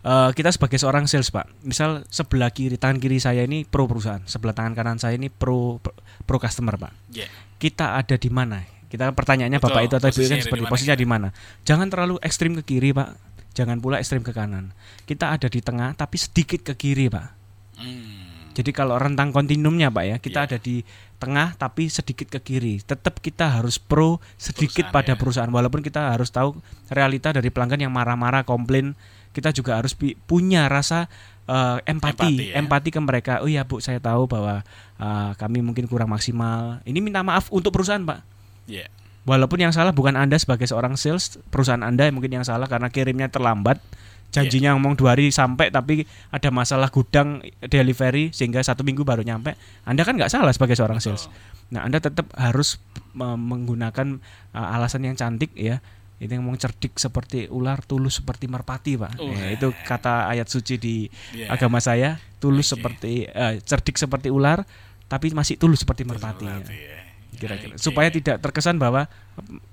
Eh, 0.07 0.29
kita 0.31 0.55
sebagai 0.55 0.79
seorang 0.79 1.03
sales, 1.03 1.27
Pak. 1.27 1.67
Misal 1.67 2.07
sebelah 2.07 2.47
kiri 2.55 2.79
tangan 2.79 2.95
kiri 2.95 3.19
saya 3.19 3.43
ini 3.43 3.67
pro 3.67 3.91
perusahaan, 3.91 4.23
sebelah 4.23 4.55
tangan 4.55 4.71
kanan 4.71 4.97
saya 5.03 5.19
ini 5.19 5.27
pro 5.27 5.83
pro 6.23 6.37
customer, 6.39 6.79
Pak. 6.79 7.11
Ya. 7.11 7.27
Kita 7.59 7.99
ada 7.99 8.15
di 8.15 8.31
mana? 8.31 8.63
Kita 8.87 9.11
pertanyaannya 9.11 9.59
Betul, 9.59 9.67
Bapak 9.67 9.81
itu 9.83 9.95
atau 9.99 10.07
Ibu 10.07 10.21
kan 10.23 10.39
seperti 10.39 10.47
di 10.47 10.63
mana 10.63 10.71
posisinya 10.71 10.95
di 10.95 11.07
mana? 11.07 11.27
Jangan 11.67 11.87
terlalu 11.91 12.15
ekstrim 12.23 12.55
ke 12.55 12.63
kiri, 12.63 12.95
Pak. 12.95 13.19
Jangan 13.51 13.83
pula 13.83 13.99
ekstrim 13.99 14.23
ke 14.23 14.31
kanan. 14.31 14.71
Kita 15.03 15.35
ada 15.35 15.51
di 15.51 15.59
tengah 15.59 15.91
tapi 15.91 16.15
sedikit 16.15 16.63
ke 16.63 16.73
kiri, 16.79 17.11
Pak. 17.11 17.27
Hmm. 17.75 18.27
Jadi 18.55 18.73
kalau 18.73 18.97
rentang 18.97 19.29
kontinumnya 19.29 19.93
Pak 19.93 20.03
ya, 20.07 20.15
kita 20.17 20.39
Iya. 20.41 20.47
ada 20.49 20.57
di 20.57 20.81
tengah 21.21 21.53
tapi 21.59 21.93
sedikit 21.93 22.25
ke 22.31 22.39
kiri. 22.41 22.81
Tetap 22.81 23.21
kita 23.21 23.59
harus 23.59 23.77
pro 23.77 24.17
sedikit 24.39 24.89
Perusahaan, 24.89 24.95
pada 24.95 25.13
ya. 25.13 25.19
perusahaan 25.19 25.51
walaupun 25.53 25.85
kita 25.85 26.15
harus 26.15 26.33
tahu 26.33 26.57
realita 26.89 27.29
dari 27.29 27.53
pelanggan 27.53 27.85
yang 27.85 27.93
marah-marah, 27.93 28.47
komplain. 28.47 28.97
Kita 29.31 29.53
juga 29.55 29.77
harus 29.79 29.95
punya 30.27 30.67
rasa 30.67 31.07
eh, 31.47 31.77
empati, 31.87 32.51
Empati, 32.51 32.57
empati, 32.57 32.89
ya. 32.91 32.95
ke 32.95 32.99
mereka. 33.01 33.33
Oh 33.43 33.49
iya 33.49 33.63
Bu, 33.63 33.79
saya 33.79 33.97
tahu 34.01 34.27
bahwa 34.27 34.61
eh, 34.99 35.31
kami 35.39 35.63
mungkin 35.63 35.87
kurang 35.87 36.11
maksimal. 36.11 36.83
Ini 36.83 36.99
minta 36.99 37.23
maaf 37.23 37.47
untuk 37.49 37.71
perusahaan 37.73 38.03
Pak. 38.03 38.19
Ya. 38.67 38.87
Walaupun 39.27 39.59
yang 39.59 39.75
salah 39.75 39.91
bukan 39.91 40.15
Anda 40.15 40.39
sebagai 40.39 40.71
seorang 40.71 40.95
sales, 40.95 41.35
perusahaan 41.51 41.83
Anda 41.83 42.07
yang 42.07 42.15
mungkin 42.15 42.31
yang 42.31 42.47
salah 42.47 42.63
karena 42.71 42.87
kirimnya 42.87 43.27
terlambat. 43.27 43.79
Janjinya 44.27 44.75
ngomong 44.75 44.99
dua 44.99 45.15
hari 45.15 45.31
sampai 45.31 45.71
tapi 45.71 46.03
ada 46.35 46.51
masalah 46.51 46.91
gudang 46.91 47.39
delivery 47.63 48.31
sehingga 48.35 48.59
satu 48.59 48.83
minggu 48.83 49.07
baru 49.07 49.23
nyampe. 49.23 49.55
Anda 49.87 50.03
kan 50.03 50.19
nggak 50.19 50.31
salah 50.31 50.51
sebagai 50.51 50.75
seorang 50.75 50.99
sales. 50.99 51.31
Nah, 51.71 51.83
Anda 51.87 51.99
tetap 51.99 52.31
harus 52.35 52.79
me- 53.15 53.39
menggunakan 53.39 54.19
uh, 54.51 54.75
alasan 54.79 55.07
yang 55.07 55.15
cantik 55.15 55.51
ya. 55.55 55.79
Itu 56.17 56.29
yang 56.29 56.41
ngomong 56.41 56.57
cerdik 56.57 56.97
seperti 56.97 57.45
ular, 57.47 57.81
tulus 57.81 58.17
seperti 58.17 58.49
merpati, 58.49 58.97
Pak. 58.97 59.17
Oh. 59.17 59.29
Ya, 59.29 59.53
itu 59.53 59.69
kata 59.83 60.25
ayat 60.27 60.49
suci 60.49 60.75
di 60.75 60.95
Ya. 61.31 61.49
agama 61.49 61.77
saya, 61.77 62.17
tulus 62.37 62.67
Oke. 62.67 62.81
seperti 62.81 63.13
eh, 63.25 63.61
cerdik 63.61 63.95
seperti 63.95 64.29
ular 64.29 64.65
tapi 65.05 65.31
masih 65.31 65.55
tulus 65.55 65.81
seperti 65.81 66.03
merpati. 66.03 66.43
ya 66.43 66.57
ya. 66.59 67.05
kira-kira 67.37 67.77
Oke. 67.77 67.83
supaya 67.83 68.09
tidak 68.09 68.41
terkesan 68.41 68.81
bahwa 68.81 69.05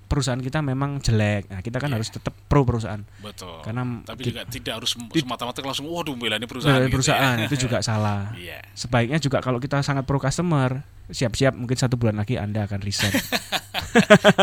perusahaan 0.04 0.36
kita 0.36 0.60
memang 0.60 1.00
jelek. 1.00 1.48
Nah, 1.48 1.58
kita 1.58 1.80
kan 1.80 1.88
Iya. 1.88 1.96
harus 1.96 2.12
tetap 2.12 2.36
pro 2.44 2.60
perusahaan. 2.60 3.00
Betul. 3.18 3.64
Karena 3.64 4.04
tapi 4.04 4.20
kita- 4.20 4.44
juga 4.44 4.52
tidak 4.52 4.72
harus 4.78 4.90
semata-mata 4.92 5.58
langsung 5.64 5.88
waduh 5.88 6.12
ini 6.12 6.44
perusahaan. 6.44 6.76
Dari 6.76 6.86
gitu 6.86 6.94
perusahaan 6.94 7.36
ya. 7.40 7.46
itu 7.48 7.56
juga 7.56 7.78
salah. 7.80 8.30
Iya. 8.36 8.60
Sebaiknya 8.76 9.16
juga 9.16 9.40
kalau 9.40 9.56
kita 9.58 9.80
sangat 9.80 10.04
pro 10.04 10.20
customer, 10.20 10.84
siap-siap 11.10 11.52
mungkin 11.52 11.76
satu 11.76 12.00
bulan 12.00 12.16
lagi 12.16 12.40
Anda 12.40 12.64
akan 12.64 12.80
resign. 12.80 13.12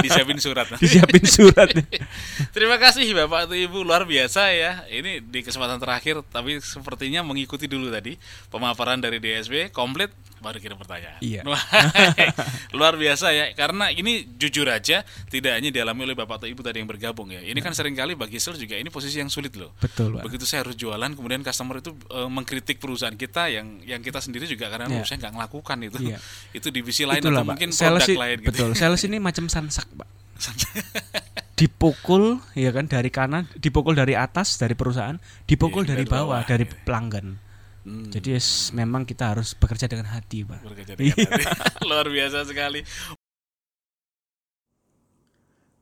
Disiapin 0.05 0.39
surat. 0.39 0.67
Disiapin 0.83 1.25
surat. 1.27 1.69
Terima 2.55 2.77
kasih 2.79 3.07
Bapak 3.15 3.49
atau 3.49 3.55
Ibu 3.57 3.83
luar 3.83 4.07
biasa 4.07 4.51
ya. 4.53 4.83
Ini 4.87 5.23
di 5.23 5.39
kesempatan 5.43 5.79
terakhir 5.79 6.23
tapi 6.29 6.59
sepertinya 6.63 7.23
mengikuti 7.25 7.67
dulu 7.67 7.91
tadi 7.91 8.15
pemaparan 8.47 8.99
dari 8.99 9.19
DSB 9.19 9.71
komplit 9.75 10.11
baru 10.41 10.57
kirim 10.57 10.73
pertanyaan. 10.73 11.21
Iya. 11.21 11.45
Luar 12.73 12.97
biasa 12.97 13.29
ya. 13.29 13.53
Karena 13.53 13.93
ini 13.93 14.25
jujur 14.39 14.65
aja 14.65 15.05
tidak 15.29 15.53
hanya 15.53 15.69
dialami 15.69 16.09
oleh 16.09 16.17
Bapak 16.17 16.41
atau 16.41 16.47
Ibu 16.49 16.61
tadi 16.65 16.81
yang 16.81 16.89
bergabung 16.89 17.29
ya. 17.29 17.41
Ini 17.45 17.59
kan 17.61 17.75
sering 17.77 17.93
kali 17.93 18.17
bagi 18.17 18.41
sales 18.41 18.57
juga 18.57 18.73
ini 18.79 18.89
posisi 18.89 19.21
yang 19.21 19.29
sulit 19.29 19.53
loh. 19.53 19.75
Betul, 19.77 20.17
Pak. 20.17 20.25
Begitu 20.25 20.45
saya 20.49 20.65
harus 20.65 20.73
jualan 20.73 21.11
kemudian 21.13 21.45
customer 21.45 21.77
itu 21.83 21.93
eh, 22.09 22.29
mengkritik 22.29 22.81
perusahaan 22.81 23.13
kita 23.13 23.53
yang 23.53 23.83
yang 23.85 24.01
kita 24.01 24.17
sendiri 24.17 24.49
juga 24.49 24.71
karena 24.71 24.89
Iya. 24.91 25.05
saya 25.05 25.17
nggak 25.27 25.33
ngelakukan 25.37 25.77
itu. 25.85 25.97
Iya. 26.09 26.17
Itu 26.51 26.67
divisi 26.67 27.03
lain 27.03 27.19
Itulah, 27.19 27.41
atau 27.41 27.47
Pak. 27.47 27.55
mungkin 27.55 27.69
Sales 27.71 28.01
produk 28.01 28.11
i- 28.11 28.19
lain 28.19 28.37
gitu. 28.39 28.47
Betul. 28.51 28.69
Sales 28.73 29.01
ini 29.03 29.17
macam 29.17 29.45
sansak, 29.47 29.87
Pak. 29.89 30.07
dipukul 31.53 32.41
ya 32.51 32.69
kan 32.69 32.85
dari 32.85 33.07
kanan, 33.07 33.45
dipukul 33.55 33.93
dari 33.93 34.17
atas 34.17 34.57
dari 34.57 34.73
perusahaan, 34.73 35.15
dipukul 35.45 35.83
Iya, 35.83 35.93
dari 35.93 36.03
dari 36.03 36.09
bawah 36.09 36.41
bawah, 36.41 36.41
dari 36.43 36.65
iya. 36.65 36.73
pelanggan. 36.81 37.27
Hmm. 37.81 38.09
Jadi 38.09 38.27
yes, 38.31 38.69
memang 38.71 39.03
kita 39.03 39.33
harus 39.33 39.53
bekerja 39.53 39.85
dengan 39.85 40.05
hati, 40.07 40.41
Pak. 40.41 40.59
Bekerja 40.63 40.93
Iya. 40.93 41.13
dengan 41.13 41.37
hati. 41.37 41.85
luar 41.89 42.07
biasa 42.07 42.37
sekali. 42.43 42.81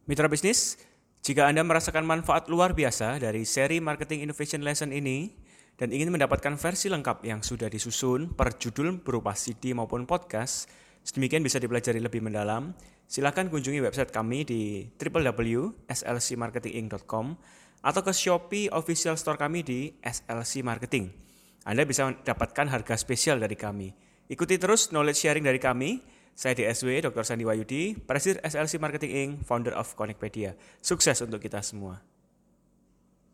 Mitra 0.04 0.26
bisnis, 0.26 0.76
jika 1.22 1.46
Anda 1.46 1.62
merasakan 1.62 2.04
manfaat 2.04 2.50
luar 2.50 2.74
biasa 2.74 3.20
dari 3.20 3.46
seri 3.46 3.78
Marketing 3.80 4.24
Innovation 4.24 4.60
Lesson 4.60 4.90
ini 4.90 5.32
dan 5.80 5.96
ingin 5.96 6.12
mendapatkan 6.12 6.60
versi 6.60 6.92
lengkap 6.92 7.24
yang 7.24 7.40
sudah 7.40 7.72
disusun 7.72 8.36
per 8.36 8.60
judul 8.60 9.00
berupa 9.00 9.32
CD 9.32 9.72
maupun 9.72 10.04
podcast, 10.04 10.68
sedemikian 11.08 11.40
bisa 11.40 11.56
dipelajari 11.56 12.04
lebih 12.04 12.20
mendalam, 12.20 12.76
silakan 13.08 13.48
kunjungi 13.48 13.80
website 13.80 14.12
kami 14.12 14.44
di 14.44 14.92
www.slcmarketinginc.com 15.00 17.26
atau 17.80 18.02
ke 18.04 18.12
Shopee 18.12 18.68
official 18.76 19.16
store 19.16 19.40
kami 19.40 19.64
di 19.64 19.96
SLC 20.04 20.68
Marketing. 20.68 21.16
Anda 21.64 21.88
bisa 21.88 22.12
mendapatkan 22.12 22.68
harga 22.68 23.00
spesial 23.00 23.40
dari 23.40 23.56
kami. 23.56 23.96
Ikuti 24.28 24.60
terus 24.60 24.92
knowledge 24.92 25.24
sharing 25.24 25.48
dari 25.48 25.64
kami. 25.64 26.04
Saya 26.36 26.56
DSW 26.56 27.00
Dr. 27.04 27.24
Sandi 27.28 27.44
Wayudi, 27.44 28.00
Presiden 28.00 28.40
SLC 28.44 28.80
Marketing 28.80 29.12
Inc., 29.12 29.44
founder 29.44 29.76
of 29.76 29.92
Connectpedia. 29.96 30.56
Sukses 30.80 31.20
untuk 31.20 31.44
kita 31.44 31.60
semua. 31.60 32.09